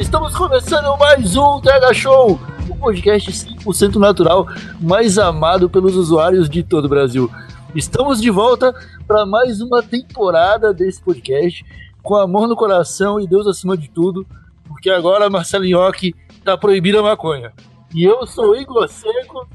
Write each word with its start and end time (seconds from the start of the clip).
Estamos 0.00 0.34
começando 0.34 0.96
mais 0.98 1.36
um 1.36 1.60
TH 1.60 1.94
Show, 1.94 2.40
o 2.68 2.76
podcast 2.76 3.30
100% 3.30 3.96
natural 3.96 4.46
mais 4.80 5.18
amado 5.18 5.70
pelos 5.70 5.94
usuários 5.94 6.48
de 6.48 6.62
todo 6.62 6.86
o 6.86 6.88
Brasil. 6.88 7.30
Estamos 7.74 8.20
de 8.20 8.28
volta 8.28 8.74
para 9.06 9.24
mais 9.24 9.60
uma 9.60 9.82
temporada 9.82 10.74
desse 10.74 11.00
podcast, 11.00 11.64
com 12.02 12.16
amor 12.16 12.48
no 12.48 12.56
coração 12.56 13.20
e 13.20 13.26
Deus 13.26 13.46
acima 13.46 13.76
de 13.76 13.88
tudo, 13.88 14.26
porque 14.66 14.90
agora 14.90 15.30
Marcelo 15.30 15.64
Nhoque 15.64 16.14
tá 16.44 16.58
proibida 16.58 16.98
a 16.98 17.02
maconha. 17.02 17.52
E 17.94 18.04
eu 18.04 18.26
sou 18.26 18.56
Igor 18.56 18.88
Seco 18.88 19.46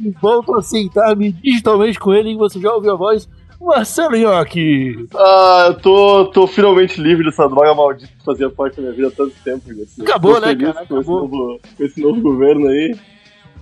e 0.00 0.10
volto 0.10 0.54
a 0.54 0.62
sentar-me 0.62 1.32
digitalmente 1.32 1.98
com 1.98 2.14
ele, 2.14 2.30
e 2.30 2.36
você 2.36 2.60
já 2.60 2.72
ouviu 2.72 2.92
a 2.92 2.96
voz 2.96 3.28
Marcelo 3.60 4.16
Nhoque. 4.16 5.08
Ah, 5.14 5.66
eu 5.68 5.74
tô, 5.74 6.26
tô 6.26 6.46
finalmente 6.46 7.00
livre 7.00 7.24
dessa 7.24 7.48
droga 7.48 7.74
maldita 7.74 8.12
que 8.18 8.24
fazia 8.24 8.50
parte 8.50 8.76
da 8.76 8.82
minha 8.82 8.94
vida 8.94 9.08
há 9.08 9.10
tanto 9.10 9.34
tempo. 9.44 9.62
Assim. 9.82 10.02
Acabou, 10.02 10.34
Tô 10.34 10.40
né, 10.40 10.48
feliz 10.48 10.72
cara? 10.72 10.86
Com 10.86 11.00
esse, 11.00 11.10
novo, 11.10 11.60
com 11.76 11.84
esse 11.84 12.00
novo 12.00 12.20
governo 12.20 12.68
aí. 12.68 12.94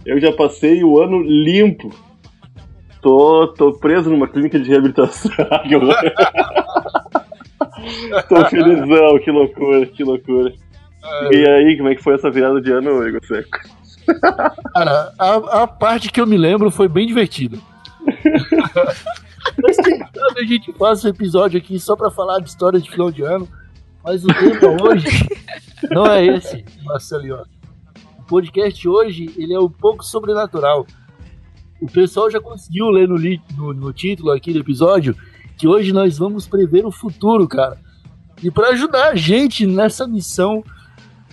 Eu 0.05 0.21
já 0.21 0.33
passei 0.33 0.85
o 0.85 1.01
ano 1.01 1.23
limpo. 1.23 1.91
Tô, 3.01 3.49
tô 3.49 3.73
preso 3.73 4.11
numa 4.11 4.29
clínica 4.29 4.59
de 4.59 4.69
reabilitação. 4.69 5.31
Tô 8.29 8.45
felizão, 8.47 9.19
que 9.19 9.31
loucura, 9.31 9.87
que 9.87 10.05
loucura. 10.05 10.53
E 11.31 11.49
aí, 11.49 11.77
como 11.77 11.91
é 11.91 11.95
que 11.95 12.03
foi 12.03 12.15
essa 12.15 12.31
virada 12.31 12.61
de 12.61 12.73
ano, 12.73 13.07
Igor 13.07 13.25
Seco? 13.27 13.59
Cara, 14.75 15.13
a, 15.19 15.63
a 15.63 15.67
parte 15.67 16.11
que 16.11 16.21
eu 16.21 16.27
me 16.27 16.37
lembro 16.37 16.71
foi 16.71 16.89
bem 16.89 17.07
divertida. 17.07 17.59
A 20.37 20.45
gente 20.45 20.73
faz 20.75 21.05
um 21.05 21.09
episódio 21.09 21.59
aqui 21.59 21.79
só 21.79 21.97
pra 21.97 22.11
falar 22.11 22.41
de 22.41 22.49
história 22.49 22.81
de 22.81 22.91
final 22.91 23.11
de 23.11 23.23
ano. 23.23 23.49
Mas 24.03 24.25
o 24.25 24.29
tema 24.29 24.83
hoje 24.83 25.07
não 25.91 26.07
é 26.07 26.27
esse, 26.27 26.65
Marcelo. 26.85 27.47
O 28.19 28.23
podcast 28.25 28.89
hoje 28.89 29.33
ele 29.37 29.55
é 29.55 29.61
um 29.61 29.71
pouco 29.71 30.05
sobrenatural. 30.05 30.87
O 31.81 31.87
pessoal 31.87 32.31
já 32.31 32.41
conseguiu 32.41 32.91
ler 32.91 33.09
no, 33.09 33.17
no, 33.57 33.75
no 33.75 33.93
título 33.93 34.31
aqui 34.33 34.53
do 34.53 34.61
episódio 34.61 35.17
que 35.57 35.69
hoje 35.69 35.93
nós 35.93 36.19
vamos 36.19 36.47
prever 36.47 36.85
o 36.85 36.91
futuro, 36.91 37.47
cara. 37.47 37.79
E 38.43 38.51
pra 38.51 38.69
ajudar 38.69 39.11
a 39.11 39.15
gente 39.15 39.67
nessa 39.67 40.07
missão, 40.07 40.63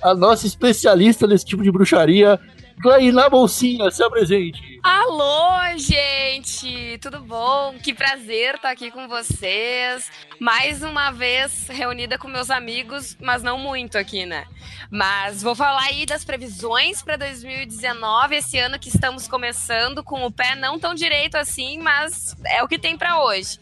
a 0.02 0.14
nossa 0.14 0.48
especialista 0.48 1.28
nesse 1.28 1.46
tipo 1.46 1.64
de 1.64 1.72
bruxaria, 1.72 2.40
Glainá 2.82 3.30
Bolsinha, 3.30 3.92
se 3.92 4.04
apresente. 4.04 4.80
Alô, 4.82 5.78
gente! 5.78 6.98
Tudo 7.00 7.20
bom? 7.20 7.76
Que 7.78 7.94
prazer 7.94 8.56
estar 8.56 8.72
aqui 8.72 8.90
com 8.90 9.08
vocês. 9.08 10.12
Mais 10.40 10.82
uma 10.82 11.12
vez 11.12 11.68
reunida 11.68 12.18
com 12.18 12.28
meus 12.28 12.50
amigos, 12.50 13.16
mas 13.22 13.44
não 13.44 13.60
muito 13.60 14.00
aqui, 14.00 14.26
né? 14.26 14.46
Mas 14.90 15.44
vou 15.44 15.54
falar 15.54 15.84
aí 15.84 16.08
das 16.08 16.26
previsões 16.26 17.04
para 17.04 17.18
2019, 17.18 18.38
esse 18.38 18.58
ano 18.58 18.80
que 18.80 18.90
estamos 18.90 19.28
começando 19.28 20.04
com 20.04 20.26
o 20.26 20.32
pé 20.32 20.56
não 20.56 20.80
tão 20.80 20.96
direito 20.96 21.36
assim, 21.36 21.78
mas 21.78 22.36
é 22.44 22.64
o 22.64 22.68
que 22.68 22.80
tem 22.80 22.98
para 22.98 23.24
hoje. 23.24 23.60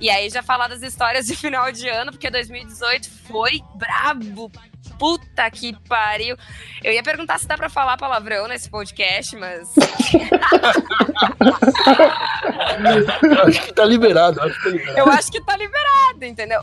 E 0.00 0.08
aí 0.08 0.30
já 0.30 0.42
falar 0.42 0.68
das 0.68 0.82
histórias 0.82 1.26
de 1.26 1.36
final 1.36 1.70
de 1.70 1.88
ano, 1.90 2.10
porque 2.10 2.30
2018 2.30 3.10
foi 3.26 3.60
brabo. 3.74 4.50
Puta 4.98 5.50
que 5.50 5.76
pariu. 5.88 6.36
Eu 6.82 6.92
ia 6.92 7.02
perguntar 7.02 7.38
se 7.38 7.46
dá 7.46 7.56
pra 7.56 7.68
falar 7.68 7.96
palavrão 7.96 8.46
nesse 8.48 8.68
podcast, 8.70 9.36
mas 9.36 9.72
Acho 13.46 13.62
que 13.62 13.72
tá 13.72 13.84
liberado, 13.84 14.40
acho 14.40 14.56
que 14.56 14.64
tá 14.64 14.70
liberado. 14.70 14.98
Eu 14.98 15.08
acho 15.10 15.30
que 15.30 15.40
tá 15.40 15.56
liberado, 15.56 16.24
entendeu? 16.24 16.60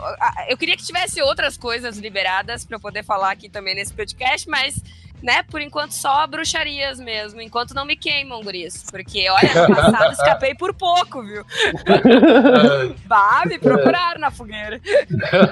Eu 0.47 0.57
queria 0.57 0.75
que 0.75 0.83
tivesse 0.83 1.21
outras 1.21 1.57
coisas 1.57 1.97
liberadas 1.97 2.65
pra 2.65 2.77
eu 2.77 2.79
poder 2.79 3.03
falar 3.03 3.31
aqui 3.31 3.49
também 3.49 3.75
nesse 3.75 3.93
podcast, 3.93 4.49
mas, 4.49 4.75
né, 5.21 5.43
por 5.43 5.61
enquanto 5.61 5.91
só 5.91 6.25
bruxarias 6.27 6.99
mesmo, 6.99 7.41
enquanto 7.41 7.73
não 7.73 7.85
me 7.85 7.95
queimam, 7.95 8.41
guris. 8.41 8.83
Porque, 8.89 9.29
olha, 9.29 9.67
no 9.67 9.75
passado 9.75 10.11
escapei 10.13 10.55
por 10.55 10.73
pouco, 10.73 11.21
viu? 11.23 11.43
Bah, 13.05 13.43
me 13.45 13.57
procuraram 13.59 14.19
na 14.19 14.31
fogueira. 14.31 14.79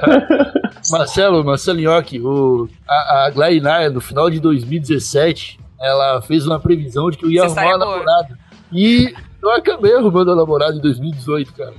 Marcelo, 0.92 1.44
Marcelo 1.44 1.80
Nhoque, 1.80 2.20
o, 2.20 2.70
a, 2.88 3.26
a 3.26 3.30
Glainá, 3.32 3.90
no 3.90 4.00
final 4.02 4.30
de 4.30 4.40
2017, 4.40 5.60
ela 5.80 6.22
fez 6.22 6.46
uma 6.46 6.60
previsão 6.60 7.10
de 7.10 7.18
que 7.18 7.26
eu 7.26 7.32
ia 7.32 7.44
Você 7.48 7.60
arrumar 7.60 7.76
uma 7.76 7.86
boa. 7.86 7.98
namorada. 7.98 8.40
E 8.72 9.14
eu 9.42 9.52
acabei 9.52 9.94
arrumando 9.96 10.32
a 10.32 10.36
namorada 10.36 10.76
em 10.76 10.82
2018, 10.82 11.54
cara. 11.54 11.74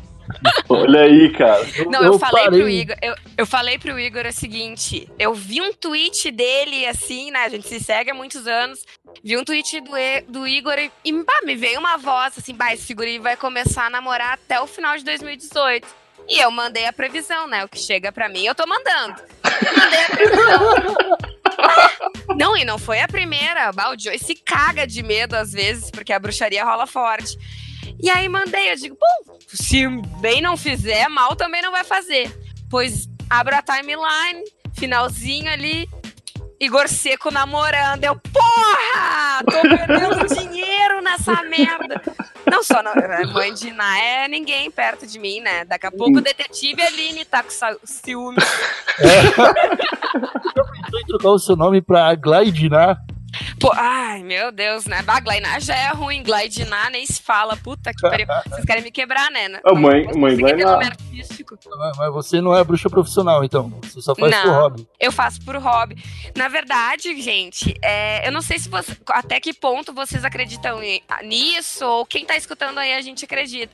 Olha 0.69 1.01
aí, 1.03 1.33
cara. 1.33 1.67
Não, 1.91 2.03
eu, 2.03 2.19
falei 2.19 2.45
parei- 2.45 2.61
pro 2.61 2.69
Igor, 2.69 2.97
eu, 3.03 3.15
eu 3.39 3.47
falei 3.47 3.79
pro 3.79 3.99
Igor 3.99 4.27
o 4.27 4.33
seguinte, 4.33 5.09
eu 5.19 5.35
vi 5.35 5.61
um 5.61 5.73
tweet 5.73 6.31
dele, 6.31 6.87
assim, 6.87 7.31
né, 7.31 7.41
a 7.45 7.49
gente 7.49 7.67
se 7.69 7.81
segue 7.81 8.11
há 8.11 8.15
muitos 8.15 8.47
anos, 8.47 8.85
vi 9.23 9.37
um 9.37 9.45
tweet 9.45 9.81
do, 9.81 9.91
do 10.29 10.47
Igor 10.47 10.79
e, 10.79 10.91
e 11.05 11.13
bah, 11.13 11.41
me 11.45 11.55
veio 11.55 11.81
uma 11.81 11.97
voz, 11.97 12.35
assim, 12.39 12.55
bah, 12.55 12.73
esse 12.75 12.93
guri 12.95 13.19
vai 13.19 13.37
começar 13.37 13.87
a 13.87 13.91
namorar 13.91 14.35
até 14.35 14.61
o 14.61 14.67
final 14.67 14.97
de 14.97 15.05
2018. 15.05 15.87
E 16.29 16.39
eu 16.39 16.51
mandei 16.51 16.85
a 16.85 16.93
previsão, 16.93 17.47
né, 17.47 17.65
o 17.65 17.69
que 17.69 17.79
chega 17.79 18.13
pra 18.13 18.29
mim, 18.29 18.45
eu 18.45 18.55
tô 18.55 18.67
mandando. 18.67 19.23
Eu 19.45 19.77
mandei 19.77 20.05
a 20.05 20.11
previsão. 20.11 21.19
Não, 22.37 22.57
e 22.57 22.65
não 22.65 22.79
foi 22.79 23.01
a 23.01 23.09
primeira. 23.09 23.73
Bah, 23.73 23.91
o 23.91 23.99
Joey 23.99 24.19
se 24.19 24.35
caga 24.37 24.87
de 24.87 25.03
medo 25.03 25.35
às 25.35 25.53
vezes, 25.53 25.91
porque 25.91 26.13
a 26.13 26.19
bruxaria 26.19 26.65
rola 26.65 26.87
forte. 26.87 27.37
E 28.01 28.11
aí 28.11 28.29
mandei, 28.29 28.73
eu 28.73 28.77
digo, 28.77 28.97
bom, 28.99 29.39
se 29.47 29.87
bem 30.21 30.41
não 30.41 30.57
fizer, 30.57 31.09
mal 31.09 31.37
também 31.37 31.63
não 31.63 31.73
vai 31.73 31.85
fazer. 31.85 32.31
Pois 32.71 33.09
abro 33.29 33.55
a 33.55 33.63
timeline, 33.63 34.45
finalzinho 34.75 35.51
ali, 35.51 35.89
Igor 36.61 36.89
Seco 36.89 37.31
namorando. 37.31 38.05
Eu, 38.05 38.17
porra! 38.17 39.45
Tô 39.45 39.63
perdendo 39.63 40.27
dinheiro 40.35 41.01
nessa 41.01 41.43
merda. 41.45 42.03
Não 42.51 42.63
só 42.63 42.83
não, 42.83 42.93
a 42.93 43.27
mãe 43.33 43.53
de 43.53 43.69
Iná 43.69 43.99
é 43.99 44.27
ninguém 44.27 44.71
perto 44.71 45.07
de 45.07 45.19
mim, 45.19 45.41
né? 45.41 45.65
Daqui 45.65 45.87
a 45.87 45.91
pouco 45.91 46.19
o 46.19 46.21
detetive 46.21 46.83
Aline 46.83 47.25
tá 47.25 47.43
com 47.43 47.51
ciúme. 47.85 48.39
Pensou 48.99 51.01
em 51.01 51.07
trocar 51.07 51.31
o 51.31 51.39
seu 51.39 51.57
nome 51.57 51.81
pra 51.81 52.15
Glaidiná. 52.15 52.97
Pô, 53.61 53.73
ai, 53.75 54.23
meu 54.23 54.51
Deus, 54.53 54.87
né? 54.87 55.03
Bah, 55.03 55.21
Glainá 55.21 55.59
já 55.59 55.75
é 55.75 55.89
ruim, 55.89 56.23
Glaidiná 56.23 56.91
nem 56.91 57.05
se 57.07 57.21
fala. 57.21 57.57
Puta 57.57 57.93
que 57.93 58.01
pariu. 58.03 58.27
Vocês 58.49 58.65
querem 58.65 58.83
me 58.83 58.91
quebrar, 58.91 59.31
né? 59.31 59.61
Ô, 59.71 59.75
mãe- 59.75 60.07
mãe 60.17 60.37
artístico. 60.81 61.59
Mas 61.97 62.13
você 62.13 62.41
não 62.41 62.57
é 62.57 62.63
bruxa 62.65 62.89
profissional, 62.89 63.45
então. 63.45 63.69
Você 63.83 64.01
só 64.01 64.15
faz 64.15 64.31
Não. 64.31 64.43
por 64.43 64.53
hobby. 64.53 64.89
Eu 65.01 65.13
faço 65.13 65.41
por 65.45 65.57
hobby. 65.57 65.97
Na 66.37 66.49
verdade, 66.49 67.21
gente, 67.21 67.75
é, 67.83 68.27
eu 68.27 68.33
não 68.33 68.41
sei 68.43 68.59
se 68.59 68.69
você, 68.69 68.97
até 69.09 69.41
que 69.41 69.53
ponto 69.53 69.93
vocês 69.93 70.25
acreditam 70.25 70.81
nisso, 71.23 71.85
ou 71.85 72.07
quem 72.07 72.25
tá 72.25 72.37
escutando 72.37 72.79
aí 72.79 72.95
a 72.95 73.01
gente 73.03 73.25
acredita. 73.25 73.73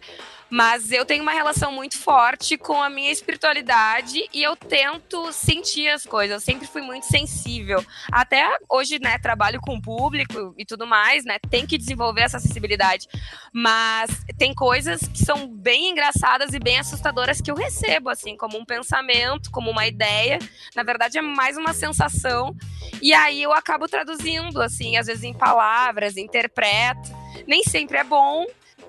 Mas 0.55 0.93
eu 0.93 1.05
tenho 1.05 1.25
uma 1.25 1.33
relação 1.33 1.73
muito 1.73 1.99
forte 1.99 2.57
com 2.57 2.81
a 2.81 2.89
minha 2.89 3.11
espiritualidade 3.11 4.25
e 4.33 4.41
eu 4.41 4.55
tento 4.55 5.33
sentir 5.33 5.89
as 5.89 6.07
coisas. 6.07 6.33
Eu 6.33 6.41
sempre 6.41 6.69
fui 6.69 6.81
muito 6.81 7.07
sensível. 7.07 7.85
Até 8.13 8.57
hoje, 8.71 9.01
né, 9.01 9.19
trabalho 9.19 9.61
com 9.61 9.75
o 9.75 9.83
público 9.83 10.55
e 10.57 10.65
tudo 10.65 10.87
mais, 10.87 11.25
né? 11.25 11.39
Tem 11.51 11.67
que 11.67 11.77
desenvolver 11.77 12.21
essa 12.21 12.39
sensibilidade. 12.39 13.09
Mas 13.53 14.25
tem 14.39 14.55
coisas 14.55 15.01
que 15.09 15.25
são 15.25 15.49
bem 15.49 15.91
engraçadas 15.91 16.55
e 16.55 16.61
bem 16.61 16.79
assustadoras 16.79 17.41
que 17.41 17.51
eu 17.51 17.57
recebo, 17.57 18.09
assim, 18.09 18.37
como 18.37 18.57
um 18.57 18.65
pensamento, 18.65 19.51
como 19.51 19.73
uma 19.73 19.89
ideia. 19.89 20.39
Na 20.77 20.85
verdade, 20.85 21.19
é 21.19 21.23
mais 21.23 21.57
uma 21.57 21.73
sensação. 21.73 22.55
E 23.03 23.13
aí 23.13 23.43
eu 23.43 23.53
acabo 23.53 23.89
traduzindo, 23.89 24.63
assim, 24.63 24.97
às 24.99 25.09
vezes 25.09 25.25
em 25.25 25.35
palavras, 25.35 26.17
interpreto. 26.17 27.11
Nem 27.45 27.65
sempre 27.65 27.99
é 27.99 28.05
bom, 28.05 28.47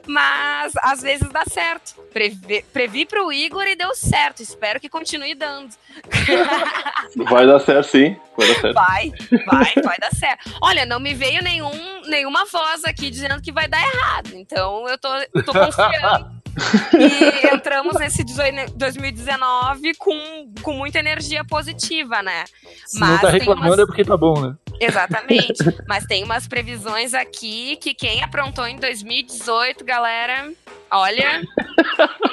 mas 0.07 0.73
às 0.81 1.01
vezes 1.01 1.27
dá 1.29 1.43
certo. 1.49 1.95
Previ, 2.13 2.63
previ 2.71 3.05
pro 3.05 3.31
Igor 3.31 3.65
e 3.67 3.75
deu 3.75 3.93
certo. 3.95 4.41
Espero 4.41 4.79
que 4.79 4.87
continue 4.89 5.33
dando. 5.35 5.73
Vai 7.29 7.45
dar 7.45 7.59
certo, 7.59 7.87
sim. 7.89 8.15
Vai 8.37 8.47
dar 8.47 8.61
certo. 8.61 8.73
Vai, 8.73 9.11
vai, 9.45 9.73
vai 9.83 9.97
dar 9.99 10.11
certo. 10.13 10.51
Olha, 10.61 10.85
não 10.85 10.99
me 10.99 11.13
veio 11.13 11.41
nenhum, 11.43 12.01
nenhuma 12.07 12.45
voz 12.45 12.83
aqui 12.85 13.09
dizendo 13.09 13.41
que 13.41 13.51
vai 13.51 13.67
dar 13.67 13.81
errado. 13.81 14.29
Então 14.33 14.87
eu 14.87 14.97
tô, 14.97 15.09
tô 15.43 15.53
confiando. 15.53 16.35
E 16.97 17.47
entramos 17.53 17.95
nesse 17.99 18.23
18 18.23 18.73
2019 18.75 19.93
com, 19.95 20.53
com 20.61 20.73
muita 20.73 20.99
energia 20.99 21.43
positiva, 21.43 22.21
né? 22.21 22.45
Se 22.85 22.99
não 22.99 23.17
tá 23.19 23.29
reclamando 23.29 23.67
umas- 23.67 23.79
é 23.79 23.85
porque 23.85 24.03
tá 24.05 24.15
bom, 24.17 24.39
né? 24.41 24.55
Exatamente. 24.79 25.63
Mas 25.87 26.05
tem 26.05 26.23
umas 26.23 26.47
previsões 26.47 27.13
aqui 27.13 27.77
que 27.77 27.93
quem 27.93 28.23
aprontou 28.23 28.67
em 28.67 28.77
2018, 28.77 29.83
galera, 29.83 30.51
olha. 30.91 31.41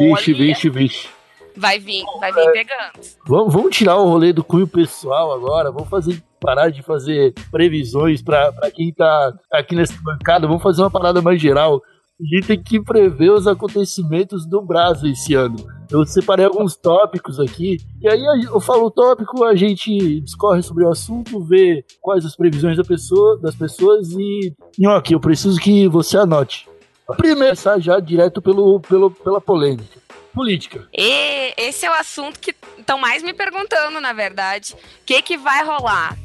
Vixe, 0.00 0.32
vixe, 0.32 0.68
vixe. 0.70 1.08
Vai 1.56 1.78
vir, 1.78 2.02
vai 2.18 2.32
vir 2.32 2.50
pegando. 2.52 2.92
Vamos, 3.24 3.52
vamos 3.52 3.76
tirar 3.76 3.96
o 3.96 4.08
rolê 4.08 4.32
do 4.32 4.42
cunho 4.42 4.66
pessoal 4.66 5.32
agora. 5.32 5.70
Vamos 5.70 5.88
fazer 5.88 6.20
parar 6.40 6.68
de 6.68 6.82
fazer 6.82 7.32
previsões 7.50 8.20
pra 8.22 8.52
pra 8.52 8.70
quem 8.70 8.92
tá 8.92 9.32
aqui 9.52 9.76
nessa 9.76 9.94
bancada. 10.02 10.48
Vamos 10.48 10.62
fazer 10.62 10.82
uma 10.82 10.90
parada 10.90 11.22
mais 11.22 11.40
geral. 11.40 11.80
A 12.20 12.24
gente 12.24 12.46
tem 12.46 12.62
que 12.62 12.80
prever 12.80 13.30
os 13.32 13.48
acontecimentos 13.48 14.46
do 14.46 14.62
Brasil 14.62 15.10
esse 15.10 15.34
ano. 15.34 15.56
Eu 15.90 16.06
separei 16.06 16.46
alguns 16.46 16.76
tópicos 16.76 17.40
aqui, 17.40 17.78
e 18.00 18.08
aí 18.08 18.44
eu 18.44 18.60
falo 18.60 18.86
o 18.86 18.90
tópico, 18.90 19.42
a 19.42 19.56
gente 19.56 20.20
discorre 20.20 20.62
sobre 20.62 20.84
o 20.84 20.90
assunto, 20.90 21.42
vê 21.42 21.84
quais 22.00 22.24
as 22.24 22.36
previsões 22.36 22.76
da 22.76 22.84
pessoa, 22.84 23.36
das 23.40 23.56
pessoas 23.56 24.12
e. 24.12 24.54
Nhoque, 24.78 25.12
eu 25.12 25.18
preciso 25.18 25.60
que 25.60 25.88
você 25.88 26.16
anote. 26.16 26.68
Primeiro, 27.16 27.46
começar 27.46 27.80
já 27.80 27.98
direto 27.98 28.40
pelo, 28.40 28.78
pelo, 28.80 29.10
pela 29.10 29.40
polêmica. 29.40 29.98
Política. 30.32 30.88
E 30.96 31.52
esse 31.56 31.84
é 31.84 31.90
o 31.90 31.94
assunto 31.94 32.38
que 32.38 32.54
estão 32.78 32.96
mais 32.96 33.24
me 33.24 33.34
perguntando, 33.34 34.00
na 34.00 34.12
verdade. 34.12 34.74
O 34.74 35.04
que, 35.04 35.20
que 35.20 35.36
vai 35.36 35.64
rolar? 35.64 36.16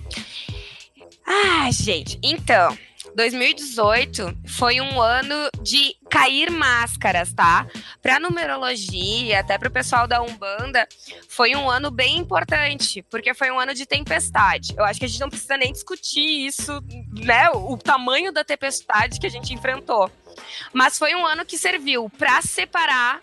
Ah, 1.25 1.69
gente, 1.71 2.19
então. 2.23 2.77
2018 3.15 4.37
foi 4.47 4.79
um 4.79 5.01
ano 5.01 5.49
de 5.61 5.95
cair 6.09 6.51
máscaras, 6.51 7.33
tá? 7.33 7.67
Pra 8.01 8.19
numerologia, 8.19 9.39
até 9.39 9.57
pro 9.57 9.71
pessoal 9.71 10.07
da 10.07 10.21
Umbanda, 10.21 10.87
foi 11.27 11.55
um 11.55 11.69
ano 11.69 11.91
bem 11.91 12.17
importante, 12.17 13.01
porque 13.09 13.33
foi 13.33 13.51
um 13.51 13.59
ano 13.59 13.73
de 13.73 13.85
tempestade. 13.85 14.73
Eu 14.77 14.83
acho 14.83 14.99
que 14.99 15.05
a 15.05 15.09
gente 15.09 15.19
não 15.19 15.29
precisa 15.29 15.57
nem 15.57 15.71
discutir 15.71 16.47
isso, 16.47 16.83
né? 17.13 17.49
O 17.51 17.77
tamanho 17.77 18.31
da 18.31 18.43
tempestade 18.43 19.19
que 19.19 19.27
a 19.27 19.31
gente 19.31 19.53
enfrentou. 19.53 20.11
Mas 20.73 20.97
foi 20.97 21.15
um 21.15 21.25
ano 21.25 21.45
que 21.45 21.57
serviu 21.57 22.09
para 22.17 22.41
separar 22.41 23.21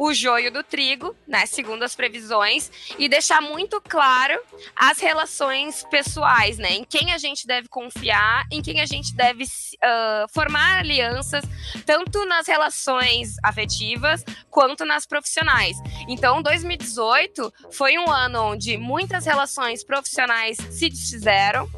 o 0.00 0.14
joio 0.14 0.50
do 0.50 0.62
trigo, 0.62 1.14
né, 1.28 1.44
segundo 1.44 1.82
as 1.82 1.94
previsões, 1.94 2.70
e 2.98 3.06
deixar 3.06 3.42
muito 3.42 3.82
claro 3.82 4.40
as 4.74 4.98
relações 4.98 5.84
pessoais, 5.90 6.56
né, 6.56 6.72
em 6.72 6.84
quem 6.84 7.12
a 7.12 7.18
gente 7.18 7.46
deve 7.46 7.68
confiar, 7.68 8.46
em 8.50 8.62
quem 8.62 8.80
a 8.80 8.86
gente 8.86 9.14
deve 9.14 9.44
uh, 9.44 10.26
formar 10.32 10.78
alianças, 10.78 11.44
tanto 11.84 12.24
nas 12.24 12.46
relações 12.46 13.36
afetivas 13.44 14.24
quanto 14.48 14.86
nas 14.86 15.04
profissionais. 15.04 15.76
Então, 16.08 16.40
2018 16.40 17.52
foi 17.70 17.98
um 17.98 18.10
ano 18.10 18.52
onde 18.52 18.78
muitas 18.78 19.26
relações 19.26 19.84
profissionais 19.84 20.56
se 20.70 20.88
desfizeram 20.88 21.68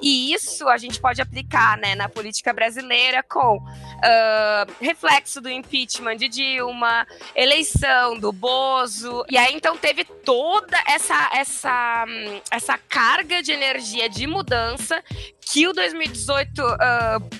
e 0.00 0.32
isso 0.32 0.68
a 0.68 0.76
gente 0.76 1.00
pode 1.00 1.20
aplicar 1.20 1.76
né, 1.78 1.94
na 1.94 2.08
política 2.08 2.52
brasileira 2.52 3.22
com 3.22 3.56
uh, 3.56 4.72
reflexo 4.80 5.40
do 5.40 5.48
impeachment 5.48 6.16
de 6.16 6.28
Dilma, 6.28 7.06
eleição 7.34 8.18
do 8.18 8.32
Bozo. 8.32 9.24
E 9.28 9.36
aí 9.36 9.54
então 9.54 9.76
teve 9.76 10.04
toda 10.04 10.76
essa, 10.86 11.30
essa, 11.34 12.04
essa 12.50 12.78
carga 12.78 13.42
de 13.42 13.52
energia 13.52 14.08
de 14.08 14.26
mudança 14.26 15.02
que 15.40 15.66
o 15.66 15.72
2018 15.72 16.58
uh, 16.58 16.76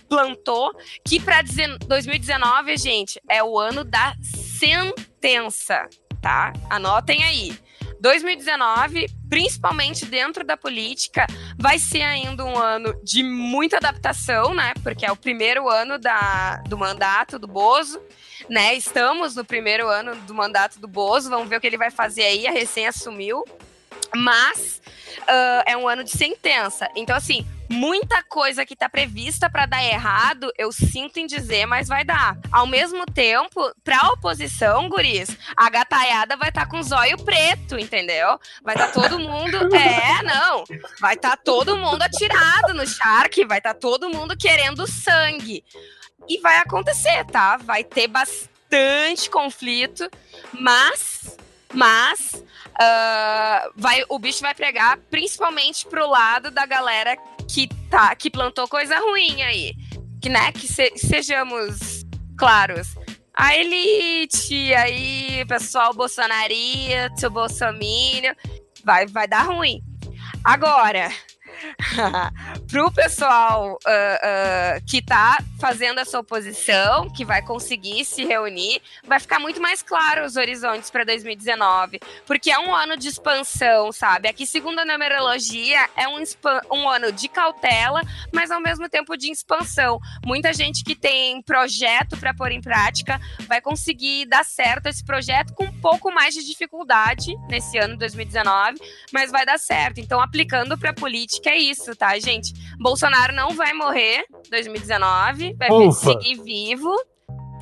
plantou, 0.09 0.73
que 1.05 1.21
para 1.21 1.43
2019, 1.87 2.77
gente, 2.77 3.21
é 3.29 3.43
o 3.43 3.59
ano 3.59 3.85
da 3.85 4.15
sentença, 4.23 5.87
tá? 6.21 6.53
Anotem 6.71 7.23
aí. 7.23 7.69
2019, 8.00 9.06
principalmente 9.29 10.06
dentro 10.06 10.45
da 10.45 10.56
política, 10.56 11.27
vai 11.59 11.79
ser 11.79 12.03
ainda 12.03 12.45
um 12.45 12.56
ano 12.56 12.95
de 13.03 13.23
muita 13.23 13.77
adaptação, 13.77 14.55
né? 14.55 14.73
Porque 14.83 15.05
é 15.05 15.12
o 15.12 15.17
primeiro 15.17 15.69
ano 15.69 15.99
da, 15.99 16.62
do 16.69 16.79
mandato 16.79 17.39
do 17.39 17.47
Bozo, 17.47 18.00
né? 18.49 18.75
Estamos 18.75 19.35
no 19.35 19.45
primeiro 19.45 19.89
ano 19.89 20.15
do 20.23 20.35
mandato 20.35 20.81
do 20.81 20.89
Bozo, 20.89 21.31
vamos 21.31 21.49
ver 21.49 21.56
o 21.56 21.61
que 21.61 21.67
ele 21.67 21.79
vai 21.79 21.91
fazer 21.91 22.23
aí, 22.23 22.47
a 22.47 22.53
recém 22.53 22.87
assumiu. 22.87 23.45
Mas 24.15 24.81
uh, 25.23 25.62
é 25.67 25.77
um 25.77 25.87
ano 25.87 26.03
de 26.03 26.11
sentença. 26.11 26.89
Então, 26.97 27.15
assim, 27.15 27.47
muita 27.69 28.23
coisa 28.23 28.65
que 28.65 28.76
tá 28.76 28.88
prevista 28.88 29.49
para 29.50 29.67
dar 29.67 29.85
errado, 29.85 30.50
eu 30.56 30.73
sinto 30.73 31.19
em 31.19 31.26
dizer, 31.26 31.67
mas 31.67 31.88
vai 31.88 32.05
dar. 32.05 32.37
Ao 32.50 32.67
mesmo 32.67 33.05
tempo, 33.06 33.73
pra 33.85 34.09
oposição, 34.12 34.88
guris, 34.88 35.37
a 35.56 35.69
gataiada 35.69 36.37
vai 36.37 36.49
estar 36.49 36.65
tá 36.65 36.70
com 36.70 36.82
zóio 36.82 37.19
preto, 37.19 37.79
entendeu? 37.79 38.38
Vai 38.62 38.75
estar 38.75 38.88
tá 38.88 38.93
todo 38.93 39.19
mundo. 39.19 39.59
É, 39.79 40.23
não. 40.23 40.65
Vai 41.00 41.15
estar 41.15 41.37
tá 41.37 41.37
todo 41.37 41.76
mundo 41.76 42.03
atirado 42.03 42.75
no 42.75 42.87
Shark, 42.87 43.44
vai 43.44 43.59
estar 43.59 43.75
tá 43.75 43.81
todo 43.81 44.11
mundo 44.11 44.37
querendo 44.37 44.87
sangue. 44.87 45.64
E 46.29 46.38
vai 46.41 46.59
acontecer, 46.59 47.25
tá? 47.26 47.56
Vai 47.56 47.85
ter 47.85 48.09
bastante 48.09 49.31
conflito, 49.31 50.11
mas. 50.53 51.37
Mas 51.73 52.43
uh, 52.81 53.73
vai, 53.76 54.05
o 54.09 54.19
bicho 54.19 54.41
vai 54.41 54.55
pregar 54.55 54.99
principalmente 55.11 55.87
pro 55.87 56.09
lado 56.09 56.50
da 56.50 56.65
galera 56.67 57.17
que 57.49 57.69
tá, 57.91 58.15
que 58.15 58.31
plantou 58.31 58.67
coisa 58.69 58.99
ruim 58.99 59.43
aí. 59.43 59.75
Que, 60.20 60.29
né, 60.29 60.50
que 60.53 60.67
se, 60.67 60.93
sejamos 60.97 62.05
claros. 62.37 62.88
A 63.35 63.56
elite, 63.56 64.75
aí, 64.75 65.44
pessoal 65.47 65.94
bolsonarista, 65.94 67.31
bolsomínio, 67.31 68.35
vai, 68.85 69.06
vai 69.06 69.29
dar 69.29 69.43
ruim. 69.43 69.81
Agora, 70.43 71.09
pro 72.71 72.91
pessoal 72.93 73.73
uh, 73.73 73.77
uh, 73.77 74.85
que 74.87 75.03
tá 75.03 75.39
fazendo 75.59 75.99
essa 75.99 76.19
oposição, 76.19 77.11
que 77.11 77.25
vai 77.25 77.43
conseguir 77.43 78.05
se 78.05 78.25
reunir, 78.25 78.81
vai 79.05 79.19
ficar 79.19 79.41
muito 79.41 79.61
mais 79.61 79.83
claro 79.83 80.25
os 80.25 80.37
horizontes 80.37 80.91
para 80.91 81.05
2019, 81.05 82.01
porque 82.27 82.51
é 82.51 82.59
um 82.59 82.75
ano 82.75 82.97
de 82.97 83.09
expansão, 83.09 83.91
sabe? 83.91 84.29
Aqui, 84.29 84.47
segundo 84.47 84.79
a 84.79 84.85
numerologia, 84.85 85.89
é 85.97 86.07
um, 86.09 86.23
um 86.71 86.89
ano 86.89 87.11
de 87.11 87.29
cautela, 87.29 88.01
mas 88.33 88.51
ao 88.51 88.61
mesmo 88.61 88.89
tempo 88.89 89.17
de 89.17 89.31
expansão. 89.31 89.99
Muita 90.25 90.53
gente 90.53 90.85
que 90.85 90.95
tem 90.95 91.43
projeto 91.43 92.17
para 92.17 92.35
pôr 92.35 92.53
em 92.53 92.61
prática 92.61 93.21
vai 93.47 93.61
conseguir 93.61 94.27
dar 94.27 94.45
certo 94.45 94.87
esse 94.87 95.05
projeto 95.05 95.55
com 95.55 95.65
um 95.65 95.81
pouco 95.81 96.13
mais 96.13 96.35
de 96.35 96.45
dificuldade 96.45 97.35
nesse 97.49 97.79
ano 97.79 97.97
2019, 97.97 98.79
mas 99.13 99.31
vai 99.31 99.45
dar 99.45 99.59
certo. 99.59 99.99
Então, 99.99 100.21
aplicando 100.21 100.79
para 100.79 100.93
política 100.93 101.48
é 101.49 101.56
isso, 101.56 101.95
tá, 101.97 102.19
gente? 102.19 102.53
Bolsonaro 102.79 103.35
não 103.35 103.55
vai 103.55 103.73
morrer 103.73 104.25
2019, 104.50 105.55
vai 105.55 105.71
Ufa. 105.71 106.12
seguir 106.12 106.43
vivo. 106.43 106.95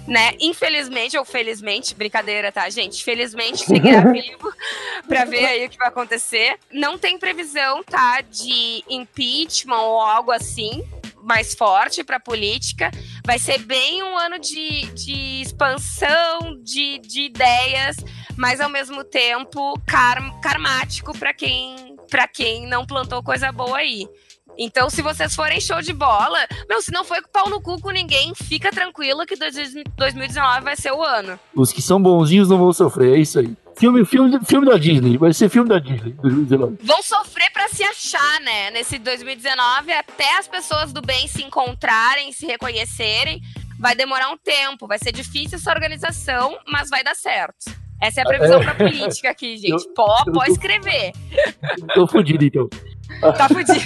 Né? 0.06 0.36
Infelizmente 0.38 1.18
ou 1.18 1.24
felizmente, 1.24 1.92
brincadeira, 1.92 2.52
tá, 2.52 2.70
gente? 2.70 3.02
Felizmente 3.02 3.64
seguirá 3.64 4.02
vivo 4.12 4.52
para 5.08 5.24
ver 5.24 5.44
aí 5.44 5.66
o 5.66 5.68
que 5.68 5.76
vai 5.76 5.88
acontecer. 5.88 6.60
Não 6.70 6.96
tem 6.96 7.18
previsão, 7.18 7.82
tá, 7.82 8.20
de 8.20 8.84
impeachment 8.88 9.80
ou 9.80 10.00
algo 10.00 10.30
assim 10.30 10.84
mais 11.26 11.54
forte 11.54 12.04
para 12.04 12.18
a 12.18 12.20
política. 12.20 12.88
Vai 13.24 13.40
ser 13.40 13.58
bem 13.58 14.00
um 14.04 14.16
ano 14.16 14.38
de, 14.38 14.86
de 14.92 15.42
expansão 15.42 16.56
de, 16.62 16.98
de 17.00 17.22
ideias, 17.22 17.96
mas 18.36 18.60
ao 18.60 18.68
mesmo 18.68 19.02
tempo 19.04 19.74
car 19.86 20.18
karmático 20.40 21.16
para 21.16 21.32
quem 21.32 21.96
para 22.10 22.28
quem 22.28 22.66
não 22.66 22.86
plantou 22.86 23.22
coisa 23.22 23.50
boa 23.50 23.78
aí. 23.78 24.06
Então, 24.58 24.88
se 24.88 25.02
vocês 25.02 25.34
forem 25.34 25.60
show 25.60 25.82
de 25.82 25.92
bola, 25.92 26.38
meu, 26.68 26.80
se 26.80 26.90
não 26.90 27.04
foi 27.04 27.20
com 27.20 27.28
pau 27.28 27.50
no 27.50 27.60
cu 27.60 27.80
com 27.80 27.90
ninguém, 27.90 28.32
fica 28.34 28.70
tranquilo 28.70 29.26
que 29.26 29.36
2019 29.36 30.60
vai 30.62 30.76
ser 30.76 30.92
o 30.92 31.02
ano. 31.02 31.38
Os 31.54 31.72
que 31.72 31.82
são 31.82 32.00
bonzinhos 32.00 32.48
não 32.48 32.58
vão 32.58 32.72
sofrer, 32.72 33.16
é 33.16 33.20
isso 33.20 33.38
aí. 33.38 33.54
Filme, 33.76 34.06
filme, 34.06 34.40
filme 34.46 34.66
da 34.66 34.78
Disney, 34.78 35.18
vai 35.18 35.34
ser 35.34 35.50
filme 35.50 35.68
da 35.68 35.78
Disney 35.78 36.12
2019. 36.22 36.78
Vão 36.82 37.02
sofrer 37.02 37.50
para 37.52 37.68
se 37.68 37.84
achar, 37.84 38.40
né? 38.40 38.70
Nesse 38.70 38.98
2019, 38.98 39.92
até 39.92 40.38
as 40.38 40.48
pessoas 40.48 40.94
do 40.94 41.02
bem 41.02 41.28
se 41.28 41.42
encontrarem, 41.42 42.32
se 42.32 42.46
reconhecerem. 42.46 43.42
Vai 43.78 43.94
demorar 43.94 44.30
um 44.30 44.38
tempo, 44.38 44.86
vai 44.86 44.98
ser 44.98 45.12
difícil 45.12 45.58
essa 45.58 45.70
organização, 45.70 46.58
mas 46.66 46.88
vai 46.88 47.04
dar 47.04 47.14
certo. 47.14 47.66
Essa 48.00 48.20
é 48.20 48.24
a 48.24 48.26
previsão 48.26 48.60
é. 48.60 48.64
pra 48.64 48.74
política 48.74 49.30
aqui, 49.30 49.56
gente. 49.56 49.70
Eu, 49.70 49.94
Pó, 49.94 50.22
eu 50.26 50.32
pode 50.32 50.46
tô... 50.46 50.52
escrever. 50.52 51.12
Tô 51.94 52.06
fudido, 52.06 52.44
então. 52.44 52.68
Tá 53.20 53.48
fudido. 53.48 53.80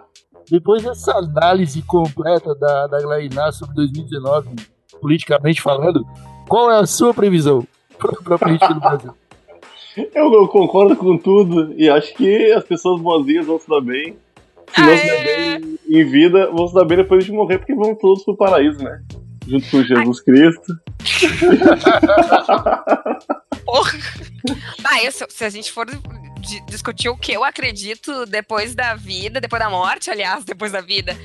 Depois 0.50 0.82
dessa 0.82 1.12
análise 1.12 1.80
completa 1.82 2.54
da, 2.56 2.88
da 2.88 3.00
Glainá 3.00 3.52
sobre 3.52 3.76
2019, 3.76 4.48
politicamente 5.00 5.62
falando, 5.62 6.04
qual 6.48 6.70
é 6.72 6.80
a 6.80 6.86
sua 6.86 7.14
previsão 7.14 7.64
para 7.96 8.34
a 8.34 8.38
política 8.38 8.74
do 8.74 8.80
Brasil? 8.80 9.14
Eu, 10.14 10.32
eu, 10.32 10.46
concordo 10.46 10.94
com 10.94 11.18
tudo 11.18 11.74
e 11.76 11.90
acho 11.90 12.14
que 12.14 12.52
as 12.52 12.64
pessoas 12.64 13.02
boazinhas 13.02 13.44
vão 13.44 13.58
se 13.58 13.68
dar 13.68 13.80
bem. 13.80 14.16
Se 14.72 14.80
não 14.80 14.96
se 14.96 15.06
dar 15.06 15.24
bem 15.24 15.78
em 15.88 16.04
vida, 16.04 16.48
vão 16.52 16.68
se 16.68 16.74
dar 16.74 16.84
bem 16.84 16.98
depois 16.98 17.24
de 17.24 17.32
morrer, 17.32 17.58
porque 17.58 17.74
vão 17.74 17.92
todos 17.96 18.24
pro 18.24 18.36
paraíso, 18.36 18.84
né? 18.84 19.02
Junto 19.48 19.68
com 19.68 19.82
Jesus 19.82 20.18
Ai. 20.18 20.24
Cristo. 20.24 20.72
Porra. 23.64 23.98
Ah, 24.84 25.02
eu, 25.04 25.12
se 25.12 25.44
a 25.44 25.50
gente 25.50 25.70
for 25.72 25.86
di- 25.86 26.60
discutir 26.66 27.08
o 27.08 27.16
que 27.16 27.32
eu 27.32 27.44
acredito 27.44 28.26
depois 28.26 28.74
da 28.74 28.94
vida, 28.94 29.40
depois 29.40 29.60
da 29.62 29.70
morte, 29.70 30.10
aliás, 30.10 30.44
depois 30.44 30.72
da 30.72 30.80
vida. 30.80 31.16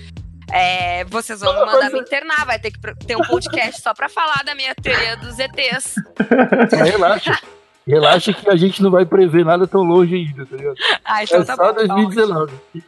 É, 0.51 1.03
vocês 1.05 1.39
vão 1.39 1.53
me 1.53 1.65
mandar 1.65 1.89
me 1.89 2.00
internar, 2.00 2.46
vai 2.46 2.60
ter 2.60 2.72
que 2.72 2.79
ter 3.05 3.15
um 3.17 3.22
podcast 3.24 3.82
só 3.82 3.94
pra 3.94 4.08
falar 4.08 4.44
da 4.46 4.53
minha 4.53 4.75
teoria 4.75 5.17
dos 5.17 5.38
ETs. 5.39 5.96
Relaxa. 6.72 7.39
Relaxa 7.88 8.34
que 8.34 8.50
a 8.50 8.55
gente 8.55 8.82
não 8.82 8.91
vai 8.91 9.05
prever 9.05 9.44
nada 9.46 9.65
tão 9.67 9.82
longe 9.82 10.15
ainda, 10.15 10.46
tá 10.46 10.55
ligado? 10.55 10.75
Ah, 11.03 11.24
então 11.24 11.41
É 11.41 11.46
tá 11.46 11.55
só 11.55 11.74
bom. 11.74 11.88
tá 11.88 11.96
2019. 11.96 12.53
ótimo. 12.53 12.84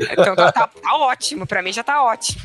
Então 0.00 0.34
tá, 0.36 0.50
tá- 0.52 0.66
tá 0.68 0.96
ótimo, 0.96 1.46
pra 1.46 1.62
mim 1.62 1.72
já 1.72 1.82
tá 1.82 2.02
ótimo. 2.04 2.40